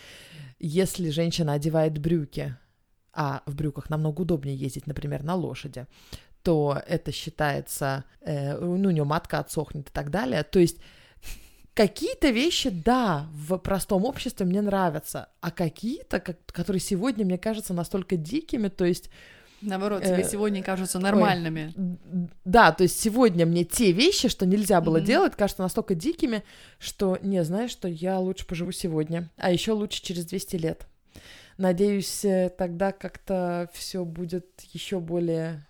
Если 0.59 1.09
женщина 1.09 1.53
одевает 1.53 1.97
брюки, 1.97 2.55
а 3.13 3.43
в 3.45 3.55
брюках 3.55 3.89
намного 3.89 4.21
удобнее 4.21 4.55
ездить, 4.55 4.87
например, 4.87 5.23
на 5.23 5.35
лошади, 5.35 5.85
то 6.43 6.81
это 6.87 7.11
считается, 7.11 8.05
э, 8.21 8.57
ну, 8.57 8.87
у 8.87 8.91
нее 8.91 9.03
матка 9.03 9.39
отсохнет 9.39 9.89
и 9.89 9.91
так 9.91 10.09
далее. 10.09 10.43
То 10.43 10.59
есть 10.59 10.77
какие-то 11.87 12.29
вещи, 12.29 12.69
да, 12.69 13.27
в 13.33 13.57
простом 13.57 14.05
обществе 14.05 14.45
мне 14.45 14.61
нравятся, 14.61 15.29
а 15.41 15.49
какие-то, 15.51 16.19
как- 16.19 16.37
которые 16.47 16.79
сегодня 16.79 17.25
мне 17.25 17.37
кажутся 17.37 17.73
настолько 17.73 18.17
дикими, 18.17 18.67
то 18.67 18.85
есть 18.85 19.09
Наоборот, 19.63 20.03
тебе 20.03 20.21
Э, 20.21 20.29
сегодня 20.29 20.63
кажутся 20.63 20.97
нормальными. 20.99 21.71
Д- 21.75 22.29
Да, 22.45 22.71
то 22.71 22.81
есть 22.83 22.99
сегодня 22.99 23.45
мне 23.45 23.63
те 23.63 23.91
вещи, 23.91 24.27
что 24.27 24.45
нельзя 24.47 24.81
было 24.81 24.97
Мгм. 24.97 25.05
делать, 25.05 25.35
кажутся 25.35 25.61
настолько 25.63 25.93
дикими, 25.93 26.43
что, 26.79 27.17
не, 27.21 27.43
знаешь, 27.43 27.69
что 27.71 27.87
я 27.87 28.17
лучше 28.19 28.45
поживу 28.47 28.71
сегодня, 28.71 29.29
а 29.37 29.51
еще 29.51 29.71
лучше 29.73 30.01
через 30.03 30.25
200 30.25 30.55
лет. 30.55 30.87
Надеюсь, 31.57 32.25
э, 32.25 32.49
тогда 32.57 32.91
как-то 32.91 33.69
все 33.73 34.03
будет 34.05 34.47
еще 34.73 34.99
более... 34.99 35.67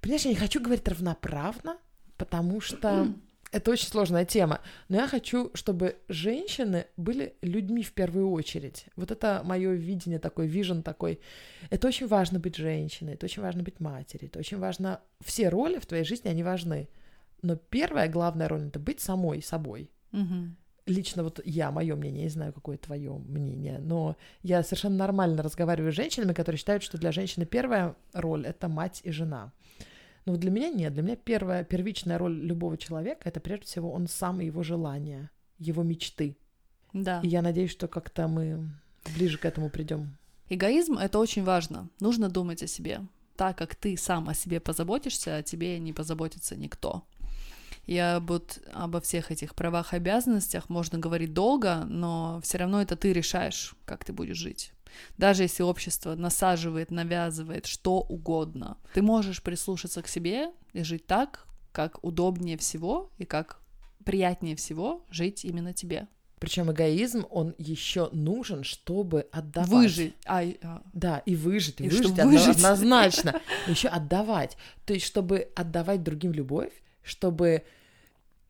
Понимаешь, 0.00 0.22
я 0.24 0.30
не 0.30 0.36
хочу 0.36 0.60
говорить 0.60 0.86
равноправно, 0.86 1.76
потому 2.16 2.60
что 2.60 3.12
это 3.52 3.70
очень 3.70 3.88
сложная 3.88 4.24
тема. 4.24 4.60
Но 4.88 4.96
я 4.96 5.08
хочу, 5.08 5.50
чтобы 5.54 5.96
женщины 6.08 6.86
были 6.96 7.34
людьми 7.42 7.82
в 7.82 7.92
первую 7.92 8.30
очередь. 8.30 8.86
Вот 8.96 9.10
это 9.10 9.42
мое 9.44 9.72
видение 9.72 10.18
такой, 10.18 10.46
вижен 10.46 10.82
такой. 10.82 11.20
Это 11.70 11.88
очень 11.88 12.06
важно 12.06 12.38
быть 12.38 12.56
женщиной, 12.56 13.14
это 13.14 13.26
очень 13.26 13.42
важно 13.42 13.62
быть 13.62 13.80
матерью, 13.80 14.28
это 14.28 14.38
очень 14.38 14.58
важно... 14.58 15.00
Все 15.20 15.48
роли 15.48 15.78
в 15.78 15.86
твоей 15.86 16.04
жизни, 16.04 16.28
они 16.28 16.42
важны. 16.42 16.88
Но 17.42 17.56
первая 17.56 18.08
главная 18.08 18.48
роль— 18.48 18.66
это 18.68 18.78
быть 18.78 19.00
самой 19.00 19.42
собой. 19.42 19.90
Мгм. 20.12 20.56
Лично 20.86 21.22
вот 21.22 21.40
я, 21.44 21.70
мое 21.70 21.94
мнение, 21.96 22.24
не 22.24 22.30
знаю, 22.30 22.52
какое 22.52 22.78
твое 22.78 23.12
мнение, 23.12 23.78
но 23.78 24.16
я 24.42 24.62
совершенно 24.62 24.96
нормально 24.96 25.42
разговариваю 25.42 25.92
с 25.92 25.96
женщинами, 25.96 26.32
которые 26.32 26.58
считают, 26.58 26.82
что 26.82 26.96
для 26.96 27.12
женщины 27.12 27.44
первая 27.44 27.94
роль— 28.14 28.46
это 28.46 28.68
мать 28.68 29.02
и 29.04 29.10
жена. 29.10 29.52
Но 30.28 30.32
вот 30.32 30.42
для 30.42 30.50
меня 30.50 30.68
нет. 30.68 30.92
Для 30.92 31.02
меня 31.02 31.16
первая, 31.16 31.64
первичная 31.64 32.18
роль 32.18 32.38
любого 32.38 32.76
человека— 32.76 33.22
это 33.24 33.40
прежде 33.40 33.64
всего 33.64 33.90
он 33.90 34.06
сам 34.08 34.42
и 34.42 34.44
его 34.44 34.62
желания, 34.62 35.30
его 35.58 35.82
мечты. 35.82 36.36
Да. 36.92 37.22
И 37.22 37.28
я 37.28 37.40
надеюсь, 37.40 37.70
что 37.70 37.88
как-то 37.88 38.28
мы 38.28 38.68
ближе 39.16 39.38
к 39.38 39.46
этому 39.46 39.70
придем. 39.70 40.18
Эгоизм— 40.50 40.98
это 41.00 41.18
очень 41.18 41.44
важно. 41.44 41.88
Нужно 41.98 42.28
думать 42.28 42.62
о 42.62 42.66
себе. 42.66 43.00
Так 43.36 43.56
как 43.56 43.74
ты 43.74 43.96
сам 43.96 44.28
о 44.28 44.34
себе 44.34 44.60
позаботишься, 44.60 45.36
о 45.36 45.42
тебе 45.42 45.78
не 45.78 45.94
позаботится 45.94 46.56
никто. 46.56 47.04
И 47.88 48.18
вот 48.20 48.60
обо 48.74 49.00
всех 49.00 49.30
этих 49.32 49.54
правах 49.54 49.94
и 49.94 49.96
обязанностях 49.96 50.68
можно 50.68 50.98
говорить 50.98 51.32
долго, 51.32 51.86
но 51.88 52.38
все 52.44 52.58
равно 52.58 52.82
это 52.82 52.96
ты 52.96 53.14
решаешь, 53.14 53.74
как 53.86 54.04
ты 54.04 54.12
будешь 54.12 54.36
жить. 54.36 54.72
Даже 55.16 55.44
если 55.44 55.62
общество 55.62 56.14
насаживает, 56.14 56.90
навязывает 56.90 57.64
что 57.64 58.00
угодно, 58.00 58.76
ты 58.92 59.00
можешь 59.00 59.42
прислушаться 59.42 60.02
к 60.02 60.08
себе 60.08 60.50
и 60.74 60.82
жить 60.82 61.06
так, 61.06 61.46
как 61.72 62.04
удобнее 62.04 62.58
всего 62.58 63.10
и 63.16 63.24
как 63.24 63.58
приятнее 64.04 64.54
всего 64.54 65.06
жить 65.10 65.46
именно 65.46 65.72
тебе. 65.72 66.08
Причем 66.40 66.70
эгоизм, 66.70 67.24
он 67.30 67.54
еще 67.56 68.10
нужен, 68.12 68.64
чтобы 68.64 69.28
отдавать. 69.32 69.70
Выжить. 69.70 70.14
А, 70.26 70.42
а, 70.62 70.82
Да, 70.92 71.18
и 71.24 71.34
выжить, 71.34 71.80
и, 71.80 71.84
И 71.84 71.88
выжить, 71.88 72.22
выжить. 72.22 72.56
однозначно. 72.56 73.40
Еще 73.66 73.88
отдавать. 73.88 74.58
То 74.84 74.92
есть, 74.92 75.06
чтобы 75.06 75.48
отдавать 75.56 76.02
другим 76.02 76.32
любовь, 76.32 76.72
чтобы 77.02 77.64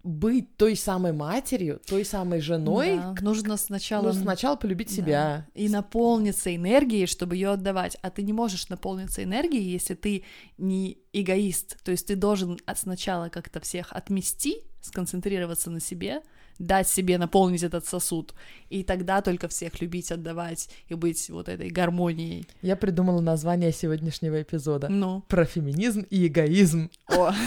быть 0.09 0.57
той 0.57 0.75
самой 0.77 1.13
матерью, 1.13 1.81
той 1.87 2.05
самой 2.05 2.41
женой, 2.41 2.97
да, 2.97 3.15
нужно 3.21 3.57
сначала 3.57 4.07
нужно 4.07 4.23
сначала 4.23 4.57
полюбить 4.57 4.89
Да. 4.89 4.95
себя. 4.95 5.47
и 5.55 5.69
наполниться 5.69 6.55
энергией, 6.55 7.07
чтобы 7.07 7.37
ее 7.37 7.51
отдавать. 7.51 7.97
А 8.03 8.11
ты 8.11 8.23
не 8.23 8.33
можешь 8.33 8.69
наполниться 8.69 9.23
энергией, 9.23 9.63
если 9.71 9.95
ты 9.95 10.25
не 10.57 10.99
эгоист. 11.13 11.83
То 11.85 11.91
есть 11.91 12.07
ты 12.07 12.17
должен 12.17 12.59
сначала 12.75 13.29
как-то 13.29 13.61
всех 13.61 13.93
отмести, 13.93 14.57
сконцентрироваться 14.81 15.71
на 15.71 15.81
себе, 15.81 16.23
дать 16.59 16.89
себе 16.89 17.19
наполнить 17.19 17.63
этот 17.63 17.87
сосуд, 17.87 18.35
и 18.69 18.83
тогда 18.83 19.21
только 19.23 19.47
всех 19.49 19.81
любить, 19.81 20.11
отдавать 20.11 20.69
и 20.89 20.95
быть 20.95 21.29
вот 21.31 21.49
этой 21.49 21.69
гармонией. 21.69 22.49
Я 22.63 22.75
придумала 22.77 23.21
название 23.21 23.73
сегодняшнего 23.73 24.41
эпизода. 24.43 24.89
Ну, 24.89 25.23
Про 25.29 25.45
феминизм 25.45 26.01
и 26.11 26.27
эгоизм. 26.27 26.91
о. 27.09 27.33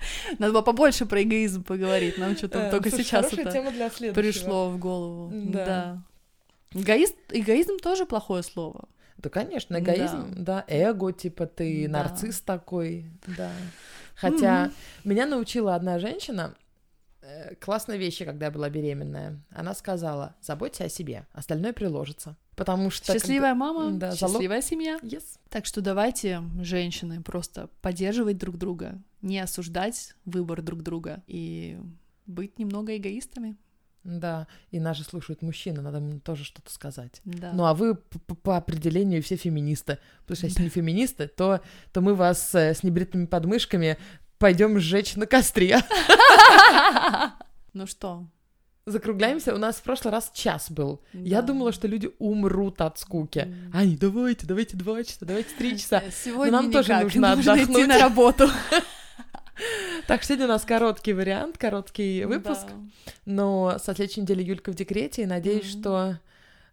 Надо 0.38 0.52
было 0.52 0.62
побольше 0.62 1.06
про 1.06 1.22
эгоизм 1.22 1.64
поговорить, 1.64 2.18
нам 2.18 2.36
что-то 2.36 2.58
Э, 2.58 2.70
только 2.70 2.90
сейчас 2.90 3.32
это 3.32 3.50
тема 3.50 3.70
для 3.70 3.90
следующего. 3.90 4.22
пришло 4.32 4.70
в 4.70 4.78
голову. 4.78 5.30
Да. 5.32 5.64
Да. 5.66 6.02
Эгоист, 6.80 7.16
эгоизм 7.30 7.78
тоже 7.78 8.04
плохое 8.06 8.42
слово. 8.42 8.88
Да, 9.16 9.30
конечно, 9.30 9.78
эгоизм, 9.78 10.34
да, 10.44 10.64
эго, 10.68 11.12
типа 11.12 11.46
ты 11.46 11.86
Да. 11.88 12.04
нарцисс 12.04 12.40
такой, 12.40 13.06
да. 13.36 13.50
Хотя 14.14 14.70
меня 15.04 15.26
научила 15.26 15.74
одна 15.74 15.98
женщина 15.98 16.54
э, 17.22 17.54
классной 17.56 17.98
вещи, 17.98 18.24
когда 18.24 18.46
я 18.46 18.52
была 18.52 18.68
беременная. 18.70 19.40
Она 19.50 19.74
сказала, 19.74 20.34
заботься 20.40 20.84
о 20.84 20.88
себе, 20.88 21.26
остальное 21.32 21.72
приложится. 21.72 22.36
Потому 22.58 22.90
что... 22.90 23.06
когда- 23.06 23.18
Счастливая 23.20 23.54
мама, 23.54 23.90
Да, 23.92 24.10
залог- 24.10 24.16
счастливая 24.32 24.60
семья. 24.62 24.98
Yes. 25.02 25.24
Так 25.48 25.64
что 25.64 25.80
давайте, 25.80 26.42
женщины, 26.60 27.22
просто 27.22 27.70
поддерживать 27.80 28.36
друг 28.36 28.58
друга, 28.58 29.00
не 29.22 29.38
осуждать 29.38 30.14
выбор 30.26 30.60
друг 30.60 30.82
друга 30.82 31.22
и 31.26 31.78
быть 32.26 32.58
немного 32.58 32.94
эгоистами. 32.96 33.56
Да, 34.04 34.46
и 34.70 34.78
нас 34.80 34.96
же 34.96 35.04
слушают 35.04 35.42
мужчины, 35.42 35.82
надо 35.82 35.98
им 35.98 36.20
тоже 36.20 36.44
что-то 36.44 36.70
сказать. 36.72 37.20
Да. 37.24 37.52
Ну 37.52 37.64
а 37.66 37.74
вы 37.74 37.94
п- 37.94 38.18
п- 38.20 38.34
по 38.34 38.56
определению 38.56 39.22
все 39.22 39.36
феминисты. 39.36 39.98
Потому 40.20 40.36
что 40.36 40.46
если 40.46 40.62
не 40.62 40.68
феминисты, 40.70 41.26
то, 41.28 41.60
то 41.92 42.00
мы 42.00 42.14
вас 42.14 42.54
э, 42.54 42.74
с 42.74 42.82
небритыми 42.82 43.26
подмышками 43.26 43.98
пойдем 44.38 44.78
сжечь 44.78 45.16
на 45.16 45.26
костре. 45.26 45.78
Ну 47.74 47.86
что? 47.86 48.26
Закругляемся. 48.90 49.54
У 49.54 49.58
нас 49.58 49.76
в 49.76 49.82
прошлый 49.82 50.12
раз 50.12 50.30
час 50.34 50.70
был. 50.70 51.00
Я 51.12 51.40
Да. 51.42 51.48
думала, 51.48 51.72
что 51.72 51.86
люди 51.88 52.10
умрут 52.18 52.80
от 52.80 52.98
скуки. 52.98 53.40
М. 53.40 53.70
Ани, 53.74 53.96
давайте, 53.96 54.46
давайте 54.46 54.76
два 54.76 55.02
часа, 55.04 55.26
давайте 55.26 55.50
три 55.58 55.76
часа. 55.78 55.98
Э, 56.04 56.10
Сегодня 56.10 56.52
нам 56.52 56.70
тоже 56.72 56.88
никак, 56.92 57.02
нужно 57.04 57.36
нужно 57.36 57.52
идти 57.54 57.62
отдохнуть. 57.62 57.88
на 57.88 57.98
работу. 57.98 58.48
Так, 60.06 60.22
сегодня 60.22 60.44
у 60.46 60.48
нас 60.48 60.64
короткий 60.64 61.12
вариант, 61.12 61.58
короткий 61.58 62.24
выпуск. 62.24 62.66
Да. 62.68 63.12
Но 63.26 63.76
со 63.78 63.92
следующей 63.94 64.20
недели 64.22 64.42
Юлька 64.42 64.70
в 64.70 64.74
декрете, 64.76 65.22
и 65.22 65.26
надеюсь, 65.26 65.68
что 65.68 66.20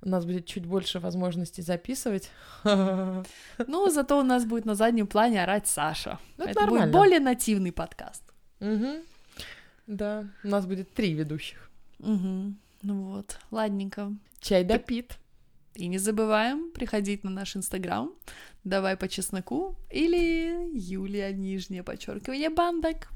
у 0.03 0.07
нас 0.09 0.23
будет 0.23 0.45
чуть 0.45 0.65
больше 0.67 0.99
возможностей 0.99 1.61
записывать. 1.63 2.29
Ну, 2.63 3.89
зато 3.89 4.19
у 4.19 4.23
нас 4.23 4.45
будет 4.45 4.65
на 4.65 4.75
заднем 4.75 5.07
плане 5.07 5.41
орать 5.43 5.67
Саша. 5.67 6.19
Ну, 6.37 6.45
это 6.45 6.59
Это 6.61 6.67
будет 6.69 6.91
более 6.91 7.19
нативный 7.19 7.71
подкаст. 7.71 8.23
Да, 9.87 10.25
у 10.43 10.47
нас 10.47 10.65
будет 10.65 10.93
три 10.93 11.13
ведущих. 11.13 11.69
Мгм. 12.05 12.59
Ну 12.83 13.03
вот, 13.03 13.39
ладненько. 13.51 14.13
Чай 14.39 14.63
допит. 14.63 15.17
И 15.73 15.87
не 15.87 15.97
забываем 15.97 16.71
приходить 16.71 17.23
на 17.23 17.29
наш 17.29 17.55
инстаграм. 17.57 18.13
Давай 18.63 18.95
по 18.95 19.07
чесноку 19.07 19.75
или 19.91 20.71
Юлия 20.73 21.33
нижнее 21.33 21.83
подчеркивание 21.83 22.49
бандок. 22.49 23.09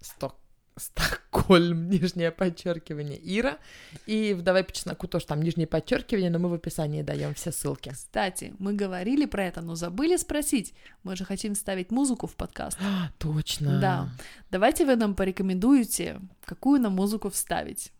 Сток. 0.00 0.36
Стокгольм, 0.76 1.88
нижнее 1.90 2.30
подчеркивание 2.30 3.18
Ира. 3.22 3.58
И 4.04 4.34
в 4.34 4.42
давай 4.42 4.62
по 4.62 4.72
чесноку 4.72 5.08
тоже 5.08 5.24
там 5.26 5.40
нижнее 5.40 5.66
подчеркивание, 5.66 6.28
но 6.28 6.38
мы 6.38 6.50
в 6.50 6.54
описании 6.54 7.00
даем 7.00 7.32
все 7.32 7.50
ссылки. 7.50 7.90
Кстати, 7.90 8.52
мы 8.58 8.74
говорили 8.74 9.24
про 9.24 9.46
это, 9.46 9.62
но 9.62 9.74
забыли 9.74 10.16
спросить. 10.18 10.74
Мы 11.02 11.16
же 11.16 11.24
хотим 11.24 11.54
ставить 11.54 11.90
музыку 11.90 12.26
в 12.26 12.34
подкаст. 12.36 12.76
А, 12.82 13.10
точно. 13.18 13.80
Да. 13.80 14.10
Давайте 14.50 14.84
вы 14.84 14.96
нам 14.96 15.14
порекомендуете, 15.14 16.20
какую 16.44 16.78
нам 16.80 16.92
музыку 16.92 17.30
вставить. 17.30 17.92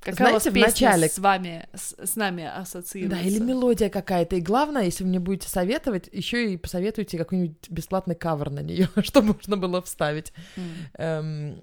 Какая 0.00 0.14
Знаете, 0.40 0.50
у 0.50 0.52
вас 0.52 0.72
песня 0.74 0.88
начале- 0.90 1.08
с 1.08 1.18
вами, 1.18 1.68
с, 1.74 1.94
с 1.98 2.14
нами 2.16 2.42
Да, 2.44 2.58
ассоциируется? 2.58 3.26
или 3.26 3.38
мелодия 3.40 3.88
какая-то. 3.90 4.36
И 4.36 4.40
главное, 4.40 4.84
если 4.84 5.02
вы 5.02 5.10
мне 5.10 5.18
будете 5.18 5.48
советовать, 5.48 6.08
еще 6.12 6.52
и 6.52 6.56
посоветуйте 6.56 7.18
какой-нибудь 7.18 7.68
бесплатный 7.68 8.14
кавер 8.14 8.50
на 8.50 8.60
нее, 8.60 8.88
чтобы 9.02 9.34
можно 9.34 9.56
было 9.56 9.82
вставить. 9.82 10.32
М, 10.56 10.72
Эм, 10.94 11.60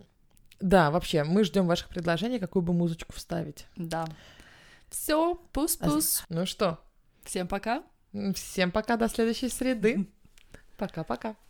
да, 0.59 0.91
вообще, 0.91 1.23
мы 1.23 1.43
ждем 1.45 1.65
ваших 1.65 1.87
предложений, 1.89 2.39
какую 2.39 2.61
бы 2.63 2.73
музычку 2.73 3.13
вставить. 3.13 3.67
Да. 3.77 4.05
Все, 4.89 5.35
пус-пус. 5.53 6.23
Ну 6.29 6.45
что, 6.45 6.79
Всем 7.23 7.47
пока. 7.47 7.83
всем 8.35 8.71
пока, 8.71 8.97
до 8.97 9.07
следующей 9.09 9.49
среды. 9.49 10.07
Пока-пока. 10.77 11.35